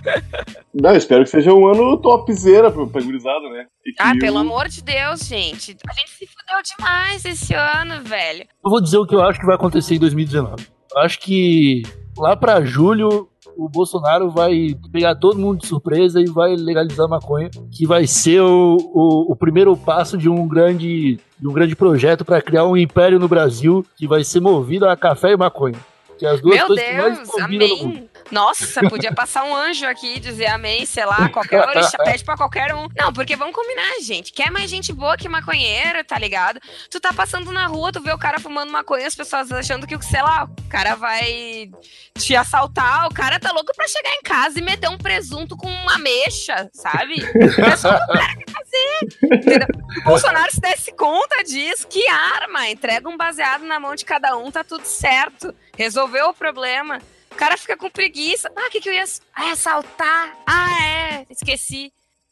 Não, 0.74 0.90
eu 0.92 0.98
espero 0.98 1.24
que 1.24 1.30
seja 1.30 1.54
um 1.54 1.68
ano 1.68 1.98
topzera 1.98 2.70
pra, 2.72 2.86
pra 2.86 3.02
gurizada, 3.02 3.50
né? 3.50 3.66
Ah, 4.00 4.14
o- 4.16 4.20
pelo 4.20 4.38
amor 4.40 4.68
de 4.68 4.82
Deus, 4.84 5.22
gente. 5.22 5.76
A 5.90 5.94
gente 5.94 6.10
se 6.12 6.28
fudeu 6.28 6.62
demais 6.78 7.24
esse 7.26 7.54
ano, 7.54 8.02
velho. 8.04 8.42
Eu 8.64 8.70
vou 8.70 8.82
dizer 8.82 8.98
o 8.98 9.06
que 9.06 9.16
eu 9.16 9.24
acho 9.24 9.40
que 9.40 9.46
vai 9.46 9.56
acontecer 9.56 9.96
em 9.96 10.00
2019. 10.00 10.66
Eu 10.96 11.02
acho 11.02 11.20
que 11.20 11.84
lá 12.18 12.36
pra 12.36 12.62
julho 12.64 13.30
o 13.58 13.70
Bolsonaro 13.70 14.30
vai 14.30 14.76
pegar 14.92 15.16
todo 15.16 15.40
mundo 15.40 15.60
de 15.62 15.68
surpresa 15.68 16.20
e 16.20 16.26
vai 16.26 16.56
legalizar 16.58 17.06
a 17.06 17.10
maconha, 17.10 17.50
que 17.72 17.88
vai 17.88 18.06
ser 18.06 18.42
o, 18.42 18.76
o, 18.94 19.32
o 19.32 19.36
primeiro 19.36 19.78
passo 19.78 20.18
de 20.18 20.28
um 20.30 20.46
grande, 20.46 21.18
de 21.40 21.48
um 21.48 21.54
grande 21.54 21.74
projeto 21.74 22.26
para 22.26 22.42
criar 22.42 22.66
um 22.66 22.76
império 22.76 23.18
no 23.18 23.30
Brasil 23.30 23.86
que 23.96 24.08
vai 24.08 24.26
ser 24.26 24.42
movido 24.42 24.86
a 24.90 24.98
café 24.98 25.32
e 25.32 25.38
maconha. 25.38 25.80
Que 26.18 26.26
as 26.26 26.42
duas 26.42 26.56
Meu 26.56 26.68
coisas 26.68 26.86
que 26.86 26.94
mais 26.94 27.18
Deus, 27.18 27.30
combinam 27.30 27.68
amém. 27.68 28.10
Nossa, 28.32 28.82
podia 28.90 29.14
passar 29.14 29.44
um 29.44 29.56
anjo 29.56 29.86
aqui 29.86 30.16
e 30.16 30.20
dizer 30.20 30.48
amém, 30.48 30.86
sei 30.86 31.06
lá, 31.06 31.30
qualquer 31.30 31.68
orixá, 31.68 31.98
pede 32.04 32.24
pra 32.24 32.36
qualquer 32.36 32.74
um. 32.74 32.88
Não, 32.98 33.14
porque 33.14 33.36
vamos 33.36 33.56
combinar, 33.56 34.00
gente. 34.02 34.32
Quer 34.32 34.52
mais 34.52 34.70
gente 34.70 34.92
boa 34.92 35.16
que 35.16 35.30
maconheiro, 35.30 36.04
tá 36.04 36.18
ligado? 36.18 36.60
Tu 36.90 37.00
tá 37.00 37.14
passando 37.14 37.52
na 37.52 37.68
rua, 37.68 37.92
tu 37.92 38.02
vê 38.02 38.12
o 38.12 38.18
cara 38.18 38.40
fumando 38.40 38.72
maconha, 38.72 39.08
as 39.08 39.16
pessoas 39.16 39.52
achando 39.52 39.86
que, 39.86 40.02
sei 40.04 40.22
lá, 40.22 40.46
o 40.46 40.70
cara 40.70 40.96
vai 40.96 41.70
te 42.18 42.36
assaltar, 42.36 43.08
o 43.08 43.14
cara 43.14 43.40
tá 43.40 43.52
louco 43.52 43.74
pra 43.76 43.88
chegar 43.88 44.14
em 44.14 44.22
casa 44.22 44.60
e 44.60 44.62
meter 44.62 44.90
um 44.90 44.98
presunto 44.98 45.56
com 45.56 45.68
uma 45.68 45.98
mexa, 45.98 46.70
sabe? 46.74 47.16
É 47.58 47.76
só 47.78 47.90
o 47.90 48.08
que 48.08 48.14
cara 48.14 48.36
fazer. 48.52 49.36
Entendeu? 49.36 49.68
O 50.00 50.04
Bolsonaro 50.04 50.52
se 50.52 50.60
desse 50.60 50.92
conta 50.94 51.44
disso, 51.44 51.88
que 51.88 52.08
arma? 52.08 52.70
Entrega 52.70 53.08
um 53.08 53.18
baseado 53.18 53.64
na 53.64 53.80
mão 53.80 53.96
de 53.96 54.06
cada 54.06 54.36
um, 54.38 54.52
tá 54.52 54.64
tudo 54.64 54.86
certo. 54.86 55.54
Resolveu 55.78 56.30
o 56.30 56.34
problema. 56.34 57.00
O 57.36 57.38
cara 57.38 57.58
fica 57.58 57.76
com 57.76 57.90
preguiça. 57.90 58.50
Ah, 58.56 58.68
o 58.68 58.72
que, 58.72 58.80
que 58.80 58.88
eu 58.88 58.94
ia. 58.94 59.04
Ah, 59.36 59.52
assaltar. 59.52 60.34
Ah, 60.48 60.82
é. 60.82 61.26
Esqueci. 61.30 61.92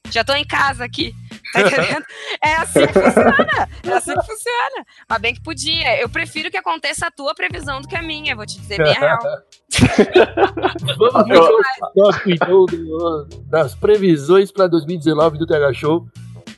Já 0.09 0.23
tô 0.23 0.33
em 0.33 0.45
casa 0.45 0.83
aqui. 0.85 1.13
Tá 1.53 1.59
entendendo? 1.67 2.05
É 2.41 2.53
assim 2.55 2.87
que 2.87 2.93
funciona. 2.93 3.69
É 3.83 3.91
assim 3.93 4.13
que 4.13 4.25
funciona. 4.25 4.85
Mas 5.09 5.21
bem 5.21 5.33
que 5.33 5.41
podia. 5.43 5.99
Eu 6.01 6.07
prefiro 6.09 6.49
que 6.49 6.57
aconteça 6.57 7.07
a 7.07 7.11
tua 7.11 7.35
previsão 7.35 7.81
do 7.81 7.87
que 7.87 7.95
a 7.95 8.01
minha, 8.01 8.35
vou 8.35 8.45
te 8.45 8.57
dizer 8.59 8.77
bem 8.77 8.95
a 8.95 8.99
real. 8.99 9.19
Vamos 10.97 11.27
tópico, 11.95 12.29
então, 12.31 12.65
do- 12.65 13.27
das 13.49 13.75
previsões 13.75 14.51
para 14.51 14.67
2019 14.67 15.37
do 15.37 15.45
TH 15.45 15.73
Show. 15.73 16.07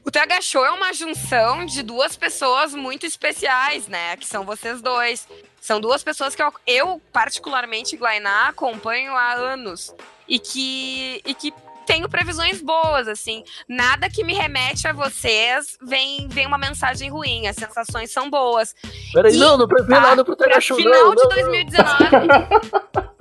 O 0.06 0.12
TH 0.12 0.42
Show 0.42 0.64
é 0.64 0.70
uma 0.72 0.94
junção 0.94 1.66
de 1.66 1.82
duas 1.82 2.16
pessoas 2.16 2.74
muito 2.76 3.06
especiais, 3.06 3.88
né? 3.88 4.16
Que 4.18 4.26
são 4.28 4.46
vocês 4.46 4.82
dois. 4.82 5.28
São 5.60 5.82
duas 5.82 6.04
pessoas 6.04 6.36
que 6.36 6.44
eu, 6.44 6.54
eu 6.68 7.02
particularmente, 7.12 7.98
Glainá, 7.98 8.50
acompanho 8.50 9.16
há 9.16 9.34
anos. 9.34 9.94
E 10.28 10.38
que, 10.38 11.22
e 11.26 11.34
que 11.34 11.52
tenho 11.88 12.08
previsões 12.08 12.62
boas, 12.62 13.08
assim. 13.08 13.44
Nada 13.68 14.08
que 14.08 14.24
me 14.24 14.34
remete 14.34 14.88
a 14.88 14.94
vocês 14.94 15.76
vem, 15.82 16.28
vem 16.28 16.46
uma 16.46 16.58
mensagem 16.60 17.10
ruim. 17.10 17.48
As 17.48 17.56
sensações 17.56 18.12
são 18.12 18.30
boas. 18.30 18.76
Peraí, 19.12 19.34
E- 19.36 19.40
não, 19.40 19.58
não 19.58 19.68
prevê 19.68 19.90
tá, 19.96 20.02
nada 20.02 20.24
pro 20.24 20.36
Show, 20.62 20.78
final 20.78 20.94
não. 20.94 21.16
de 21.16 21.24
não, 21.24 21.30
2019. 21.30 21.98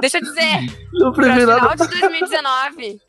deixa 0.01 0.19
eu 0.19 0.23
dizer. 0.23 0.61
Não 0.93 1.13
Pra 1.15 1.25
prevê 1.25 1.41
final 1.41 1.61
nada. 1.61 1.87
de 1.87 1.89
2019, 2.01 3.01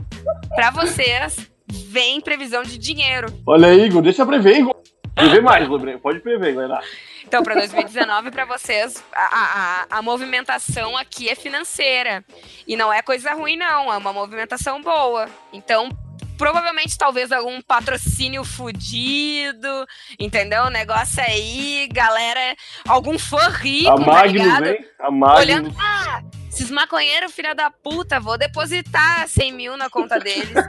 pra 0.55 0.71
vocês, 0.71 1.35
vem 1.67 2.21
previsão 2.21 2.63
de 2.63 2.77
dinheiro. 2.77 3.27
Olha 3.47 3.67
aí, 3.69 3.85
Igor, 3.85 4.01
deixa 4.01 4.25
prever, 4.25 4.57
Igor. 4.59 4.75
Prever 5.13 5.41
mais, 5.41 5.67
Lobrinho. 5.67 5.99
Pode 5.99 6.19
prever, 6.19 6.53
galera. 6.53 6.81
Então, 7.23 7.41
para 7.41 7.55
2019, 7.55 8.31
para 8.31 8.43
vocês, 8.45 9.01
a, 9.13 9.85
a, 9.89 9.97
a 9.97 10.01
movimentação 10.01 10.95
aqui 10.97 11.29
é 11.29 11.35
financeira. 11.35 12.23
E 12.67 12.75
não 12.75 12.91
é 12.91 13.01
coisa 13.01 13.33
ruim, 13.33 13.55
não. 13.55 13.91
É 13.91 13.97
uma 13.97 14.11
movimentação 14.11 14.81
boa. 14.81 15.27
Então, 15.53 15.89
provavelmente, 16.37 16.97
talvez 16.97 17.31
algum 17.31 17.61
patrocínio 17.61 18.43
fudido, 18.43 19.87
entendeu? 20.19 20.63
O 20.65 20.69
negócio 20.69 21.23
aí, 21.23 21.87
galera. 21.91 22.55
Algum 22.87 23.17
fã 23.17 23.47
rico, 23.49 23.89
A 23.89 23.95
tá 23.95 24.05
Magnus, 24.05 24.31
ligado? 24.43 24.65
hein? 24.67 24.85
A 24.99 25.11
Magnus. 25.11 25.39
Olhando, 25.41 25.75
ah, 25.79 26.21
esses 26.55 26.71
maconheiros, 26.71 27.31
filha 27.33 27.53
da 27.53 27.69
puta, 27.69 28.19
vou 28.19 28.37
depositar 28.37 29.27
100 29.27 29.51
mil 29.53 29.77
na 29.77 29.89
conta 29.89 30.19
deles. 30.19 30.53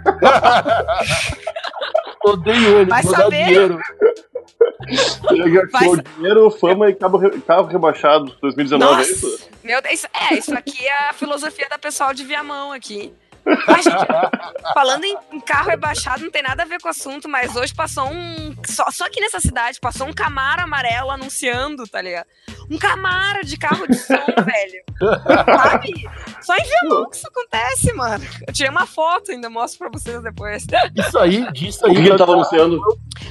Odeio 2.25 2.81
ele, 2.81 2.90
Vai 2.90 3.02
vou 3.02 3.12
dar 3.12 3.23
saber. 3.23 3.45
dinheiro. 3.47 3.78
Com 5.73 5.97
sa- 5.97 6.02
dinheiro, 6.16 6.50
fama 6.50 6.90
e 6.90 6.95
carro, 6.95 7.40
carro 7.43 7.66
rebaixado 7.66 8.26
2019, 8.40 9.00
é 9.00 9.05
isso? 9.05 9.26
Nossa, 9.31 9.45
meu 9.64 9.83
Deus, 9.83 9.95
isso- 9.95 10.09
é, 10.12 10.35
isso 10.35 10.55
aqui 10.57 10.87
é 10.87 11.09
a 11.09 11.12
filosofia 11.12 11.69
da 11.69 11.78
pessoal 11.78 12.12
de 12.12 12.25
Viamão 12.25 12.73
aqui. 12.73 13.12
Ai, 13.69 13.83
gente, 13.83 14.75
falando 14.75 15.05
em, 15.05 15.17
em 15.33 15.41
carro 15.41 15.69
rebaixado, 15.71 16.23
não 16.25 16.31
tem 16.31 16.43
nada 16.43 16.62
a 16.62 16.67
ver 16.67 16.81
com 16.81 16.88
o 16.88 16.91
assunto, 16.91 17.29
mas 17.29 17.55
hoje 17.55 17.75
passou 17.75 18.09
um. 18.09 18.55
Só, 18.67 18.91
só 18.91 19.05
aqui 19.07 19.21
nessa 19.21 19.41
cidade, 19.41 19.79
passou 19.81 20.07
um 20.07 20.12
Camaro 20.12 20.62
amarelo 20.62 21.11
anunciando, 21.11 21.87
tá 21.87 22.03
ligado? 22.03 22.26
Um 22.71 22.79
Camaro 22.79 23.45
de 23.45 23.57
carro 23.57 23.87
de 23.87 23.95
som, 23.97 24.15
velho. 24.45 24.85
Sabe? 25.45 25.93
Só 26.41 26.57
em 26.57 26.65
Viamão 26.65 27.09
que 27.11 27.17
isso 27.17 27.29
acontece, 27.29 27.93
mano. 27.93 28.25
Eu 28.47 28.53
tirei 28.53 28.71
uma 28.71 28.87
foto, 28.87 29.31
ainda 29.31 29.49
mostro 29.49 29.79
pra 29.79 29.88
vocês 29.99 30.21
depois. 30.23 30.67
Isso 30.97 31.19
aí, 31.19 31.53
disso 31.53 31.85
O 31.85 31.88
aí. 31.88 31.95
que 31.95 32.00
ele 32.00 32.17
tava 32.19 32.33
anunciando? 32.33 32.81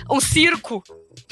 Um 0.09 0.19
circo. 0.21 0.83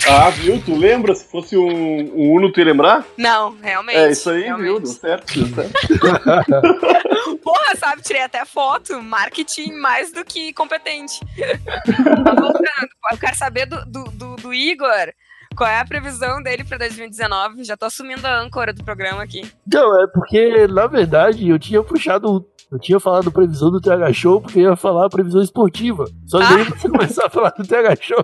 Ah, 0.09 0.29
viu? 0.29 0.61
Tu 0.65 0.75
lembra? 0.75 1.13
Se 1.13 1.29
fosse 1.29 1.55
um, 1.55 1.63
um 1.69 2.33
Uno, 2.35 2.51
tu 2.51 2.59
ia 2.59 2.65
lembrar? 2.65 3.05
Não, 3.17 3.55
realmente. 3.61 3.97
É 3.97 4.11
isso 4.11 4.29
aí, 4.29 4.43
realmente. 4.43 4.65
viu? 4.65 4.79
Deu 4.79 4.91
certo, 4.91 5.33
deu 5.39 5.47
certo. 5.55 5.73
Porra, 7.43 7.75
sabe? 7.77 8.01
Tirei 8.01 8.21
até 8.23 8.45
foto. 8.45 9.01
Marketing 9.01 9.73
mais 9.73 10.11
do 10.11 10.23
que 10.25 10.53
competente. 10.53 11.19
Voltando, 12.25 12.89
eu 13.11 13.17
quero 13.17 13.35
saber 13.37 13.65
do, 13.65 13.85
do, 13.85 14.03
do- 14.05 14.35
do 14.37 14.53
Igor. 14.53 15.11
Qual 15.55 15.69
é 15.69 15.79
a 15.79 15.85
previsão 15.85 16.41
dele 16.41 16.63
pra 16.63 16.79
2019? 16.79 17.63
Já 17.63 17.77
tô 17.77 17.85
assumindo 17.85 18.25
a 18.25 18.39
âncora 18.39 18.73
do 18.73 18.83
programa 18.83 19.21
aqui. 19.21 19.41
Não, 19.71 20.03
é 20.03 20.07
porque, 20.07 20.65
na 20.67 20.87
verdade, 20.87 21.47
eu 21.47 21.59
tinha 21.59 21.83
puxado. 21.83 22.43
Eu 22.73 22.79
tinha 22.79 22.99
falado 22.99 23.31
previsão 23.31 23.69
do 23.69 23.79
TH 23.79 24.11
Show 24.13 24.41
porque 24.41 24.57
eu 24.59 24.71
ia 24.71 24.75
falar 24.75 25.07
previsão 25.07 25.43
esportiva. 25.43 26.05
Só 26.25 26.39
que 26.39 26.43
Ah. 26.45 26.55
daí 26.55 26.63
você 26.63 26.89
começar 26.89 27.27
a 27.27 27.29
falar 27.29 27.51
do 27.51 27.63
TH 27.67 27.95
Show. 28.01 28.17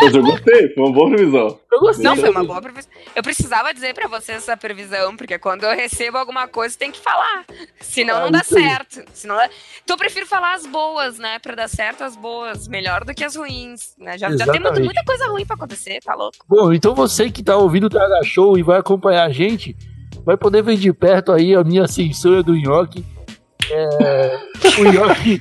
Mas 0.00 0.14
eu 0.14 0.22
gostei, 0.22 0.72
foi 0.72 0.84
uma 0.84 0.92
boa 0.92 1.10
previsão. 1.10 1.58
Eu 1.72 1.80
gostei. 1.80 2.04
Não, 2.04 2.16
foi 2.16 2.30
uma 2.30 2.44
boa 2.44 2.62
previsão. 2.62 2.88
Eu 3.16 3.22
precisava 3.24 3.74
dizer 3.74 3.92
pra 3.92 4.06
vocês 4.06 4.38
essa 4.38 4.56
previsão, 4.56 5.16
porque 5.16 5.36
quando 5.40 5.64
eu 5.64 5.74
recebo 5.74 6.18
alguma 6.18 6.46
coisa, 6.46 6.78
tem 6.78 6.92
que 6.92 7.00
falar. 7.00 7.44
Senão 7.80 8.16
Ah, 8.16 8.20
não 8.20 8.30
dá 8.30 8.38
aí. 8.38 8.44
certo. 8.44 9.02
Senão... 9.12 9.36
Então 9.82 9.94
eu 9.94 9.98
prefiro 9.98 10.24
falar 10.26 10.54
as 10.54 10.66
boas, 10.66 11.18
né? 11.18 11.40
Pra 11.40 11.56
dar 11.56 11.68
certo 11.68 12.04
as 12.04 12.14
boas. 12.16 12.68
Melhor 12.68 13.04
do 13.04 13.12
que 13.12 13.24
as 13.24 13.34
ruins. 13.34 13.96
Né? 13.98 14.16
Já, 14.16 14.30
já 14.36 14.46
tem 14.52 14.60
muito- 14.60 14.80
muita 14.84 15.02
coisa 15.04 15.26
ruim 15.26 15.44
pra 15.44 15.56
acontecer, 15.56 15.98
tá 16.04 16.14
louco? 16.14 16.36
Bom, 16.48 16.72
então 16.72 16.94
você 16.94 17.28
que 17.28 17.42
tá 17.42 17.56
ouvindo 17.56 17.88
o 17.88 17.90
TH 17.90 18.22
Show 18.22 18.56
e 18.56 18.62
vai 18.62 18.78
acompanhar 18.78 19.24
a 19.24 19.30
gente, 19.30 19.76
vai 20.24 20.36
poder 20.36 20.62
ver 20.62 20.76
de 20.76 20.92
perto 20.92 21.32
aí 21.32 21.56
a 21.56 21.64
minha 21.64 21.88
censura 21.88 22.40
do 22.40 22.54
nhoque. 22.54 23.04
É, 23.70 24.38
o 24.80 24.84
nhoque 24.84 25.40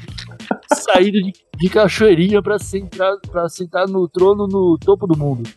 saído 0.73 1.21
de, 1.21 1.33
de 1.59 1.69
cachoeirinha 1.69 2.41
pra 2.41 2.57
sentar, 2.59 3.17
pra 3.31 3.47
sentar 3.49 3.87
no 3.87 4.07
trono 4.07 4.47
no 4.47 4.77
topo 4.79 5.07
do 5.07 5.17
mundo. 5.17 5.49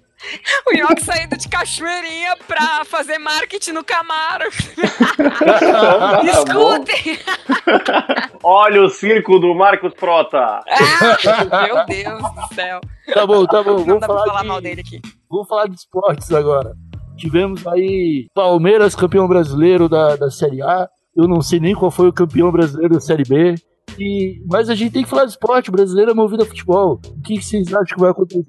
O 0.67 0.75
Yoki 0.75 1.05
saindo 1.05 1.37
de 1.37 1.47
cachoeirinha 1.49 2.37
pra 2.49 2.85
fazer 2.87 3.19
marketing 3.19 3.73
no 3.73 3.85
Camaro. 3.85 4.49
Escutem! 6.25 7.19
Olha 8.43 8.83
o 8.83 8.89
circo 8.89 9.39
do 9.39 9.55
Marcos 9.55 9.93
Frota. 9.97 10.39
Ah, 10.39 11.63
meu 11.67 11.85
Deus 11.87 12.23
do 12.23 12.55
céu. 12.55 12.81
Tá 13.13 13.27
bom, 13.27 13.45
tá 13.47 13.63
bom. 13.63 13.79
Não 13.79 13.85
Vamos 13.85 14.01
dá 14.01 14.07
pra 14.07 14.17
falar, 14.17 14.27
falar 14.27 14.43
de, 14.43 14.49
mal 14.49 14.61
dele 14.61 14.81
aqui. 14.81 15.01
vamos 15.31 15.47
falar 15.49 15.67
de 15.69 15.77
esportes 15.77 16.33
agora. 16.33 16.73
Tivemos 17.17 17.67
aí 17.67 18.27
Palmeiras, 18.35 18.97
campeão 18.97 19.29
brasileiro 19.29 19.89
da, 19.89 20.17
da 20.17 20.31
Série 20.31 20.63
A. 20.63 20.89
Eu 21.17 21.27
não 21.27 21.41
sei 21.41 21.59
nem 21.59 21.75
qual 21.75 21.91
foi 21.91 22.09
o 22.09 22.13
campeão 22.13 22.53
brasileiro 22.53 22.95
da 22.95 23.01
Série 23.01 23.25
B. 23.25 23.55
E, 23.99 24.43
mas 24.47 24.69
a 24.69 24.75
gente 24.75 24.93
tem 24.93 25.03
que 25.03 25.09
falar 25.09 25.25
de 25.25 25.31
esporte. 25.31 25.71
O 25.71 25.73
brasileiro 25.73 26.11
é 26.11 26.15
movido 26.15 26.43
a 26.43 26.47
futebol. 26.47 27.01
O 27.07 27.23
que, 27.23 27.41
vocês 27.41 27.69
acham 27.69 27.97
que 27.97 28.01
vai 28.01 28.11
acontecer 28.11 28.45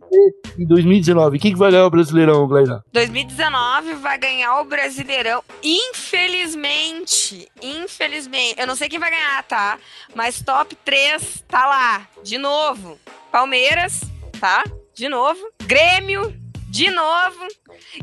em 0.57 0.65
2019? 0.65 1.39
Quem 1.39 1.53
que 1.53 1.57
vai 1.57 1.71
ganhar 1.71 1.85
o 1.85 1.89
Brasileirão, 1.89 2.47
Gleina? 2.47 2.83
2019 2.91 3.93
vai 3.95 4.17
ganhar 4.17 4.59
o 4.59 4.65
Brasileirão. 4.65 5.41
Infelizmente, 5.63 7.47
infelizmente, 7.61 8.59
eu 8.59 8.67
não 8.67 8.75
sei 8.75 8.89
quem 8.89 8.99
vai 8.99 9.11
ganhar, 9.11 9.43
tá? 9.43 9.77
Mas 10.13 10.41
top 10.41 10.75
3 10.83 11.45
tá 11.47 11.65
lá, 11.65 12.07
de 12.23 12.37
novo. 12.37 12.97
Palmeiras, 13.31 14.01
tá? 14.39 14.63
De 14.93 15.07
novo. 15.07 15.39
Grêmio 15.63 16.33
de 16.67 16.89
novo. 16.91 17.47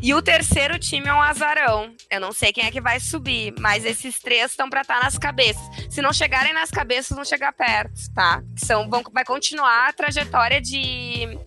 E 0.01 0.15
o 0.15 0.23
terceiro 0.23 0.79
time 0.79 1.09
é 1.09 1.13
um 1.13 1.21
azarão. 1.21 1.95
Eu 2.11 2.21
não 2.21 2.33
sei 2.33 2.53
quem 2.53 2.65
é 2.65 2.71
que 2.71 2.81
vai 2.81 2.99
subir, 2.99 3.55
mas 3.59 3.85
esses 3.85 4.19
três 4.19 4.51
estão 4.51 4.69
para 4.69 4.83
estar 4.83 4.99
tá 4.99 5.05
nas 5.05 5.19
cabeças. 5.19 5.63
Se 5.91 6.01
não 6.01 6.13
chegarem 6.13 6.53
nas 6.53 6.71
cabeças, 6.71 7.15
vão 7.15 7.25
chegar 7.25 7.53
perto, 7.53 7.93
tá? 8.15 8.43
São, 8.57 8.89
vão, 8.89 9.03
vai 9.13 9.25
continuar 9.25 9.89
a 9.89 9.93
trajetória 9.93 10.61
de, 10.61 11.39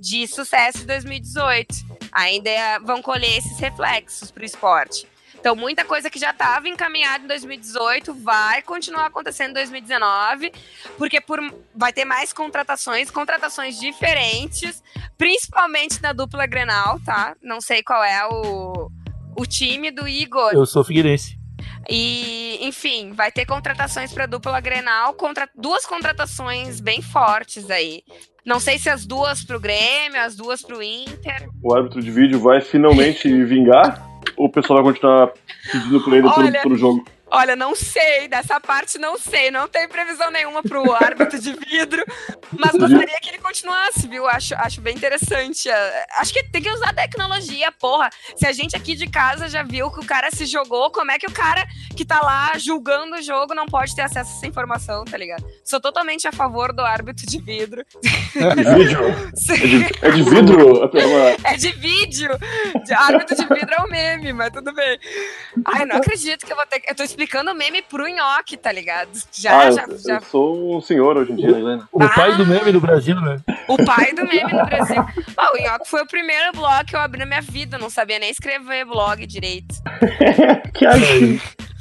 de 0.00 0.26
sucesso 0.26 0.78
de 0.78 0.86
2018. 0.86 1.74
Ainda 2.12 2.50
vão 2.84 3.02
colher 3.02 3.38
esses 3.38 3.58
reflexos 3.58 4.30
para 4.30 4.42
o 4.42 4.46
esporte. 4.46 5.06
Então, 5.46 5.54
muita 5.54 5.84
coisa 5.84 6.10
que 6.10 6.18
já 6.18 6.32
estava 6.32 6.68
encaminhada 6.68 7.22
em 7.22 7.28
2018 7.28 8.12
vai 8.14 8.62
continuar 8.62 9.06
acontecendo 9.06 9.50
em 9.50 9.54
2019, 9.54 10.50
porque 10.98 11.20
por, 11.20 11.38
vai 11.72 11.92
ter 11.92 12.04
mais 12.04 12.32
contratações, 12.32 13.12
contratações 13.12 13.78
diferentes, 13.78 14.82
principalmente 15.16 16.02
na 16.02 16.12
dupla 16.12 16.46
Grenal, 16.46 16.98
tá? 17.06 17.36
Não 17.40 17.60
sei 17.60 17.80
qual 17.80 18.02
é 18.02 18.26
o, 18.26 18.90
o 19.36 19.46
time 19.46 19.92
do 19.92 20.08
Igor. 20.08 20.50
Eu 20.52 20.66
sou 20.66 20.82
Figueirense. 20.82 21.38
E, 21.88 22.58
enfim, 22.62 23.12
vai 23.12 23.30
ter 23.30 23.46
contratações 23.46 24.12
para 24.12 24.26
dupla 24.26 24.58
Grenal, 24.58 25.14
contra, 25.14 25.48
duas 25.54 25.86
contratações 25.86 26.80
bem 26.80 27.00
fortes 27.00 27.70
aí. 27.70 28.02
Não 28.44 28.58
sei 28.58 28.80
se 28.80 28.90
as 28.90 29.06
duas 29.06 29.44
pro 29.44 29.60
Grêmio, 29.60 30.20
as 30.20 30.34
duas 30.34 30.60
pro 30.60 30.82
Inter. 30.82 31.48
O 31.62 31.72
árbitro 31.72 32.02
de 32.02 32.10
vídeo 32.10 32.40
vai 32.40 32.60
finalmente 32.60 33.28
vingar? 33.44 34.04
Ou 34.36 34.46
o 34.46 34.50
pessoal 34.50 34.82
vai 34.82 34.92
continuar 34.92 35.32
pedindo 35.70 36.00
ele 36.14 36.26
Olha, 36.26 36.52
pro, 36.52 36.60
pro 36.62 36.76
jogo? 36.76 37.04
Olha, 37.36 37.54
não 37.54 37.74
sei, 37.74 38.28
dessa 38.28 38.58
parte 38.58 38.96
não 38.96 39.18
sei, 39.18 39.50
não 39.50 39.68
tem 39.68 39.86
previsão 39.86 40.30
nenhuma 40.30 40.62
pro 40.62 40.90
árbitro 40.96 41.38
de 41.38 41.52
vidro, 41.52 42.02
mas 42.58 42.72
gostaria 42.72 43.20
que 43.20 43.28
ele 43.28 43.36
continuasse, 43.36 44.08
viu? 44.08 44.26
Acho, 44.26 44.54
acho 44.54 44.80
bem 44.80 44.96
interessante. 44.96 45.68
É, 45.68 46.06
acho 46.18 46.32
que 46.32 46.42
tem 46.44 46.62
que 46.62 46.70
usar 46.70 46.94
tecnologia, 46.94 47.70
porra. 47.72 48.08
Se 48.36 48.46
a 48.46 48.52
gente 48.52 48.74
aqui 48.74 48.94
de 48.94 49.06
casa 49.06 49.50
já 49.50 49.62
viu 49.62 49.90
que 49.90 50.00
o 50.00 50.06
cara 50.06 50.30
se 50.30 50.46
jogou, 50.46 50.90
como 50.90 51.10
é 51.10 51.18
que 51.18 51.26
o 51.26 51.30
cara 51.30 51.62
que 51.94 52.06
tá 52.06 52.22
lá 52.22 52.56
julgando 52.56 53.16
o 53.16 53.22
jogo 53.22 53.54
não 53.54 53.66
pode 53.66 53.94
ter 53.94 54.02
acesso 54.02 54.30
a 54.30 54.36
essa 54.36 54.46
informação, 54.46 55.04
tá 55.04 55.18
ligado? 55.18 55.44
Sou 55.62 55.78
totalmente 55.78 56.26
a 56.26 56.32
favor 56.32 56.72
do 56.72 56.80
árbitro 56.80 57.26
de 57.26 57.38
vidro. 57.38 57.84
De 58.32 58.64
vídeo? 58.74 59.00
É 59.48 59.56
de, 59.56 59.84
é 60.02 60.10
de 60.10 60.22
vidro? 60.22 60.90
É 61.44 61.56
de 61.56 61.72
vídeo. 61.72 62.30
De 62.84 62.94
árbitro 62.94 63.36
de 63.36 63.42
vidro 63.42 63.74
é 63.78 63.82
um 63.82 63.88
meme, 63.88 64.32
mas 64.32 64.50
tudo 64.50 64.72
bem. 64.72 64.98
Ai, 65.66 65.84
não 65.84 65.96
acredito 65.96 66.44
que 66.44 66.52
eu 66.52 66.56
vou 66.56 66.66
ter 66.66 66.80
que. 66.80 66.90
Eu 66.90 66.94
tô 66.94 67.02
explicando 67.02 67.25
o 67.34 67.54
meme 67.54 67.82
pro 67.82 68.06
nhoque, 68.06 68.56
tá 68.56 68.72
ligado? 68.72 69.10
Já, 69.32 69.58
ah, 69.58 69.70
já, 69.70 69.84
eu, 69.84 69.98
já. 69.98 70.14
Eu 70.16 70.22
sou 70.22 70.76
um 70.76 70.80
senhor 70.80 71.16
hoje 71.16 71.32
em 71.32 71.36
dia, 71.36 71.50
Helena. 71.50 71.88
O 71.92 72.02
ah, 72.02 72.08
pai 72.08 72.36
do 72.36 72.46
meme 72.46 72.72
do 72.72 72.80
Brasil, 72.80 73.20
né? 73.20 73.40
O 73.68 73.76
pai 73.84 74.12
do 74.12 74.24
meme 74.26 74.50
do 74.50 74.64
Brasil. 74.64 74.96
Ah, 75.36 75.52
o 75.52 75.62
nhoque 75.62 75.88
foi 75.88 76.02
o 76.02 76.06
primeiro 76.06 76.52
blog 76.52 76.86
que 76.86 76.96
eu 76.96 77.00
abri 77.00 77.18
na 77.18 77.26
minha 77.26 77.42
vida. 77.42 77.76
Não 77.76 77.90
sabia 77.90 78.18
nem 78.18 78.30
escrever 78.30 78.86
blog 78.86 79.26
direito. 79.26 79.74
que 80.74 80.86
aí. 80.86 81.40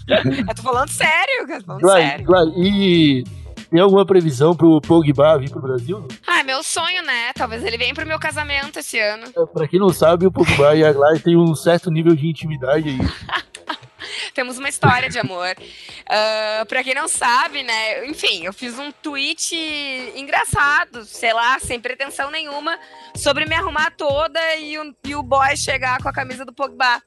eu 0.09 0.55
tô 0.55 0.61
falando 0.61 0.89
sério, 0.89 1.47
tô 1.47 1.65
falando 1.65 1.89
sério. 1.89 2.25
e 2.57 3.23
tem 3.69 3.79
alguma 3.79 4.05
previsão 4.05 4.55
pro 4.55 4.79
Pogba 4.79 5.37
vir 5.37 5.49
pro 5.49 5.61
Brasil? 5.61 6.07
Ah, 6.25 6.43
meu 6.43 6.63
sonho, 6.63 7.03
né? 7.03 7.33
Talvez 7.33 7.63
ele 7.63 7.77
venha 7.77 7.93
pro 7.93 8.07
meu 8.07 8.19
casamento 8.19 8.79
esse 8.79 8.99
ano. 8.99 9.25
É, 9.35 9.45
pra 9.45 9.67
quem 9.67 9.79
não 9.79 9.89
sabe, 9.89 10.25
o 10.25 10.31
Pogba 10.31 10.75
e 10.75 10.83
a 10.83 10.93
Glai 10.93 11.19
têm 11.19 11.35
um 11.35 11.53
certo 11.55 11.91
nível 11.91 12.15
de 12.15 12.27
intimidade 12.27 12.89
aí. 12.89 12.97
Temos 14.35 14.57
uma 14.57 14.67
história 14.67 15.09
de 15.09 15.17
amor. 15.17 15.55
Uh, 15.57 16.65
pra 16.67 16.83
quem 16.83 16.93
não 16.93 17.07
sabe, 17.07 17.63
né? 17.63 18.05
Enfim, 18.05 18.43
eu 18.43 18.51
fiz 18.51 18.77
um 18.77 18.91
tweet 18.91 19.55
engraçado, 20.13 21.05
sei 21.05 21.31
lá, 21.31 21.57
sem 21.57 21.79
pretensão 21.79 22.29
nenhuma, 22.29 22.77
sobre 23.15 23.45
me 23.45 23.55
arrumar 23.55 23.91
toda 23.91 24.39
e 24.57 24.77
o, 24.77 24.93
e 25.05 25.15
o 25.15 25.23
boy 25.23 25.55
chegar 25.55 26.01
com 26.03 26.09
a 26.09 26.13
camisa 26.13 26.43
do 26.43 26.53
Pogba. 26.53 27.01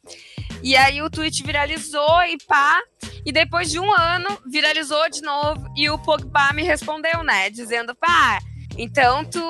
E 0.63 0.75
aí 0.75 1.03
o 1.03 1.11
tweet 1.11 1.43
viralizou 1.43 2.25
e 2.25 2.39
pá. 2.39 2.83
E 3.27 3.31
depois 3.31 3.71
de 3.71 3.79
um 3.79 3.93
ano, 3.93 4.41
viralizou 4.51 5.11
de 5.11 5.21
novo. 5.21 5.71
E 5.77 5.91
o 5.91 5.99
Pogba 5.99 6.51
me 6.55 6.63
respondeu, 6.63 7.23
né? 7.23 7.51
Dizendo, 7.51 7.95
pá, 7.95 8.39
então 8.79 9.23
tu, 9.23 9.43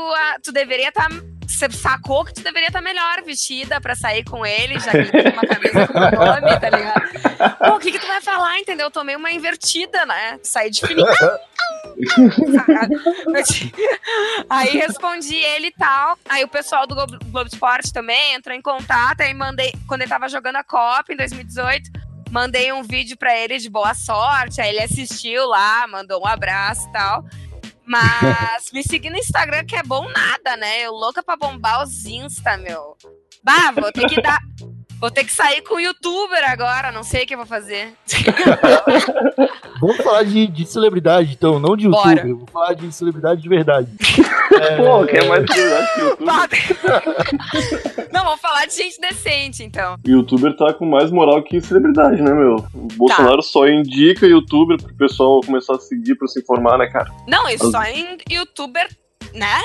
tu 0.42 0.50
deveria 0.50 0.88
estar. 0.88 1.08
Tá 1.08 1.37
você 1.52 1.70
sacou 1.70 2.24
que 2.24 2.34
tu 2.34 2.42
deveria 2.42 2.68
estar 2.68 2.80
melhor 2.80 3.22
vestida 3.24 3.80
pra 3.80 3.94
sair 3.94 4.24
com 4.24 4.44
ele, 4.44 4.78
já 4.78 4.92
que 4.92 5.10
tem 5.10 5.32
uma 5.32 5.42
camisa 5.42 5.88
com 5.88 5.98
o 5.98 6.00
nome, 6.00 6.60
tá 6.60 6.70
ligado? 6.70 7.58
Pô, 7.58 7.76
o 7.76 7.78
que 7.78 7.92
que 7.92 7.98
tu 7.98 8.06
vai 8.06 8.20
falar, 8.20 8.58
entendeu? 8.58 8.86
Eu 8.86 8.90
tomei 8.90 9.16
uma 9.16 9.32
invertida, 9.32 10.04
né? 10.06 10.38
Saí 10.42 10.70
de 10.70 10.86
fininho. 10.86 11.06
aí 14.48 14.76
respondi 14.76 15.34
ele 15.34 15.66
e 15.68 15.72
tal. 15.72 16.18
Aí 16.28 16.44
o 16.44 16.48
pessoal 16.48 16.86
do 16.86 16.94
Globo, 16.94 17.18
Globo 17.24 17.48
Esporte 17.48 17.92
também 17.92 18.34
entrou 18.34 18.54
em 18.54 18.62
contato. 18.62 19.22
Aí 19.22 19.34
mandei, 19.34 19.72
quando 19.86 20.02
ele 20.02 20.10
tava 20.10 20.28
jogando 20.28 20.56
a 20.56 20.64
Copa 20.64 21.12
em 21.12 21.16
2018, 21.16 21.90
mandei 22.30 22.72
um 22.72 22.82
vídeo 22.82 23.16
pra 23.16 23.36
ele 23.36 23.58
de 23.58 23.68
boa 23.68 23.94
sorte. 23.94 24.60
Aí 24.60 24.70
ele 24.70 24.82
assistiu 24.82 25.46
lá, 25.46 25.86
mandou 25.88 26.22
um 26.22 26.26
abraço 26.26 26.88
e 26.88 26.92
tal. 26.92 27.24
Mas 27.88 28.70
me 28.70 28.82
seguir 28.82 29.08
no 29.08 29.16
Instagram 29.16 29.64
que 29.64 29.74
é 29.74 29.82
bom 29.82 30.06
nada, 30.10 30.56
né? 30.58 30.82
Eu 30.82 30.92
louca 30.92 31.22
pra 31.22 31.36
bombar 31.36 31.82
os 31.82 32.04
Insta, 32.04 32.56
meu. 32.58 32.96
Bah, 33.42 33.70
vou 33.72 33.90
ter 33.90 34.06
que 34.06 34.20
dar. 34.20 34.38
Vou 35.00 35.10
ter 35.10 35.24
que 35.24 35.32
sair 35.32 35.62
com 35.62 35.76
o 35.76 35.80
youtuber 35.80 36.50
agora, 36.50 36.90
não 36.90 37.04
sei 37.04 37.22
o 37.22 37.26
que 37.26 37.34
eu 37.34 37.38
vou 37.38 37.46
fazer. 37.46 37.92
Vamos 39.80 39.96
falar 39.98 40.24
de, 40.24 40.48
de 40.48 40.66
celebridade, 40.66 41.32
então, 41.32 41.60
não 41.60 41.76
de 41.76 41.84
youtuber. 41.84 42.16
Bora. 42.16 42.34
Vou 42.34 42.48
falar 42.52 42.74
de 42.74 42.92
celebridade 42.92 43.40
de 43.40 43.48
verdade. 43.48 43.88
é... 44.60 44.76
Pô, 44.76 45.06
quer 45.06 45.24
mais 45.28 45.48
celebridade 45.48 45.94
que 45.94 46.00
youtuber? 46.00 46.48
não, 48.12 48.24
vamos 48.24 48.40
falar 48.40 48.66
de 48.66 48.74
gente 48.74 49.00
decente, 49.00 49.62
então. 49.62 49.94
Youtuber 50.04 50.56
tá 50.56 50.72
com 50.72 50.84
mais 50.84 51.12
moral 51.12 51.44
que 51.44 51.60
celebridade, 51.60 52.20
né, 52.20 52.32
meu? 52.32 52.56
O 52.74 52.88
Bolsonaro 52.96 53.36
tá. 53.36 53.42
só 53.42 53.68
indica 53.68 54.26
youtuber 54.26 54.82
pro 54.82 54.92
pessoal 54.96 55.40
começar 55.42 55.74
a 55.74 55.80
seguir 55.80 56.16
pra 56.16 56.26
se 56.26 56.40
informar, 56.40 56.76
né, 56.76 56.88
cara? 56.88 57.08
Não, 57.28 57.46
As... 57.46 57.60
só 57.60 57.84
em 57.84 58.18
youtuber 58.28 58.88
né? 59.34 59.60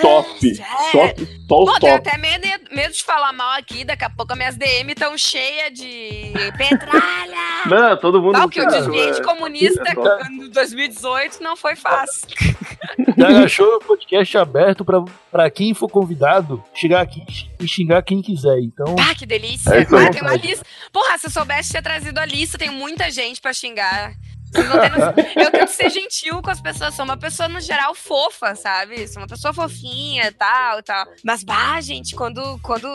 Top. 0.00 0.28
É. 0.46 0.90
Top. 0.90 1.42
Só 1.48 1.66
Pô, 1.66 1.78
tenho 1.78 1.96
até 1.96 2.16
medo, 2.16 2.46
medo 2.70 2.94
de 2.94 3.04
falar 3.04 3.32
mal 3.32 3.58
aqui. 3.58 3.84
Daqui 3.84 4.04
a 4.04 4.10
pouco 4.10 4.32
as 4.32 4.38
minhas 4.38 4.56
DM 4.56 4.92
estão 4.92 5.16
cheias 5.18 5.72
de 5.72 6.32
petralha. 6.56 7.36
Não, 7.68 7.96
todo 7.96 8.22
mundo. 8.22 8.38
Não, 8.38 8.48
que 8.48 8.60
eu 8.60 8.66
desviei 8.66 9.12
de 9.12 9.20
é. 9.20 9.24
comunista 9.24 9.84
em 10.30 10.50
2018 10.50 11.42
não 11.42 11.56
foi 11.56 11.76
fácil. 11.76 12.26
Já 13.16 13.44
achou 13.44 13.76
o 13.76 13.80
podcast 13.80 14.38
aberto 14.38 14.84
pra, 14.84 15.04
pra 15.30 15.50
quem 15.50 15.74
for 15.74 15.88
convidado 15.88 16.62
chegar 16.74 17.00
aqui 17.00 17.22
e 17.60 17.68
xingar 17.68 18.02
quem 18.02 18.20
quiser. 18.20 18.58
Então. 18.60 18.96
Ah, 18.98 19.14
que 19.14 19.26
delícia. 19.26 19.70
É 19.70 19.82
ah, 19.82 20.10
tem 20.10 20.22
uma 20.22 20.36
lista. 20.36 20.64
Porra, 20.92 21.18
se 21.18 21.26
eu 21.26 21.30
soubesse 21.30 21.72
ter 21.72 21.82
trazido 21.82 22.18
a 22.18 22.26
lista, 22.26 22.58
tem 22.58 22.70
muita 22.70 23.10
gente 23.10 23.40
pra 23.40 23.52
xingar. 23.52 24.14
Eu 24.54 25.50
tento 25.50 25.68
ser 25.68 25.90
gentil 25.90 26.42
com 26.42 26.50
as 26.50 26.60
pessoas. 26.60 26.94
Sou 26.94 27.04
uma 27.04 27.16
pessoa, 27.16 27.48
no 27.48 27.60
geral, 27.60 27.94
fofa, 27.94 28.54
sabe? 28.54 29.06
Sou 29.08 29.22
uma 29.22 29.28
pessoa 29.28 29.52
fofinha 29.52 30.26
e 30.26 30.32
tal 30.32 30.82
tal. 30.82 31.06
Mas, 31.24 31.42
bah, 31.42 31.80
gente, 31.80 32.14
quando, 32.14 32.58
quando 32.62 32.88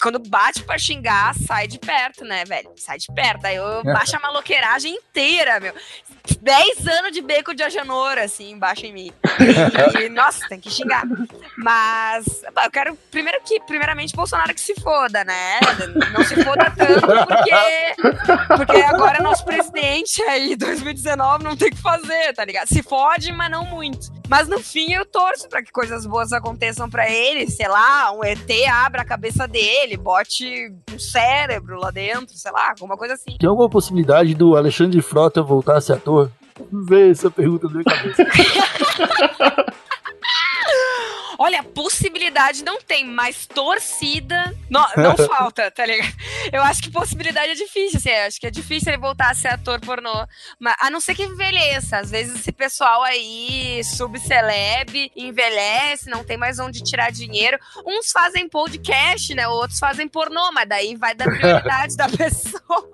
quando 0.00 0.18
bate 0.18 0.62
pra 0.62 0.78
xingar, 0.78 1.34
sai 1.34 1.66
de 1.66 1.78
perto, 1.78 2.24
né, 2.24 2.44
velho? 2.44 2.70
Sai 2.76 2.98
de 2.98 3.06
perto. 3.14 3.46
Aí 3.46 3.56
eu 3.56 3.82
baixo 3.84 4.16
a 4.16 4.20
maloqueiragem 4.20 4.94
inteira, 4.94 5.60
meu. 5.60 5.74
10 6.40 6.86
anos 6.86 7.12
de 7.12 7.20
beco 7.20 7.54
de 7.54 7.62
ajanora, 7.62 8.24
assim, 8.24 8.50
embaixo 8.50 8.86
em 8.86 8.92
mim. 8.92 9.12
E, 9.98 10.04
e, 10.04 10.08
nossa, 10.08 10.46
tem 10.48 10.60
que 10.60 10.70
xingar. 10.70 11.04
Mas 11.56 12.42
eu 12.64 12.70
quero, 12.70 12.96
primeiro 13.10 13.40
que, 13.44 13.60
primeiramente, 13.60 14.14
Bolsonaro 14.14 14.54
que 14.54 14.60
se 14.60 14.74
foda, 14.80 15.24
né? 15.24 15.60
Não 16.12 16.24
se 16.24 16.42
foda 16.42 16.70
tanto 16.76 17.06
porque, 17.06 18.56
porque 18.56 18.82
agora 18.82 19.18
é 19.18 19.22
nosso 19.22 19.44
presidente 19.44 20.22
aí, 20.22 20.56
2019, 20.56 21.44
não 21.44 21.56
tem 21.56 21.68
o 21.68 21.70
que 21.70 21.82
fazer, 21.82 22.34
tá 22.34 22.44
ligado? 22.44 22.68
Se 22.68 22.82
fode, 22.82 23.32
mas 23.32 23.50
não 23.50 23.64
muito. 23.64 24.12
Mas 24.28 24.48
no 24.48 24.58
fim 24.58 24.92
eu 24.92 25.04
torço 25.06 25.48
para 25.48 25.62
que 25.62 25.70
coisas 25.70 26.04
boas 26.04 26.32
aconteçam 26.32 26.90
para 26.90 27.08
ele, 27.10 27.48
sei 27.48 27.68
lá, 27.68 28.12
um 28.12 28.24
ET 28.24 28.50
abra 28.72 29.02
a 29.02 29.04
cabeça 29.04 29.46
dele, 29.46 29.96
bote 29.96 30.72
um 30.92 30.98
cérebro 30.98 31.78
lá 31.78 31.90
dentro, 31.90 32.36
sei 32.36 32.50
lá, 32.50 32.70
alguma 32.70 32.96
coisa 32.96 33.14
assim. 33.14 33.36
Tem 33.38 33.48
alguma 33.48 33.68
possibilidade 33.68 34.34
do 34.34 34.56
Alexandre 34.56 35.00
Frota 35.00 35.42
voltar 35.42 35.76
a 35.76 35.80
ser 35.80 35.94
ator? 35.94 36.30
Vê 36.72 37.10
essa 37.10 37.30
pergunta 37.30 37.68
na 37.68 37.74
minha 37.74 37.84
cabeça. 37.84 38.24
Olha, 41.38 41.62
possibilidade 41.62 42.64
não 42.64 42.80
tem, 42.80 43.04
mas 43.04 43.46
torcida 43.46 44.54
não, 44.70 44.86
não 44.96 45.16
falta, 45.26 45.70
tá 45.70 45.84
ligado? 45.84 46.12
Eu 46.52 46.62
acho 46.62 46.82
que 46.82 46.90
possibilidade 46.90 47.50
é 47.50 47.54
difícil, 47.54 47.98
assim, 47.98 48.10
acho 48.10 48.40
que 48.40 48.46
é 48.46 48.50
difícil 48.50 48.92
ele 48.92 49.00
voltar 49.00 49.30
a 49.30 49.34
ser 49.34 49.48
ator 49.48 49.80
pornô. 49.80 50.26
Mas, 50.58 50.74
a 50.80 50.90
não 50.90 51.00
ser 51.00 51.14
que 51.14 51.22
envelheça. 51.22 51.98
Às 51.98 52.10
vezes 52.10 52.36
esse 52.36 52.52
pessoal 52.52 53.02
aí 53.02 53.82
subcelebe, 53.84 55.10
envelhece, 55.16 56.08
não 56.08 56.24
tem 56.24 56.36
mais 56.36 56.58
onde 56.58 56.82
tirar 56.82 57.10
dinheiro. 57.10 57.58
Uns 57.86 58.10
fazem 58.10 58.48
podcast, 58.48 59.34
né? 59.34 59.46
Outros 59.48 59.78
fazem 59.78 60.08
pornô, 60.08 60.50
mas 60.52 60.68
daí 60.68 60.96
vai 60.96 61.14
da 61.14 61.24
prioridade 61.30 61.96
da 61.96 62.08
pessoa. 62.08 62.88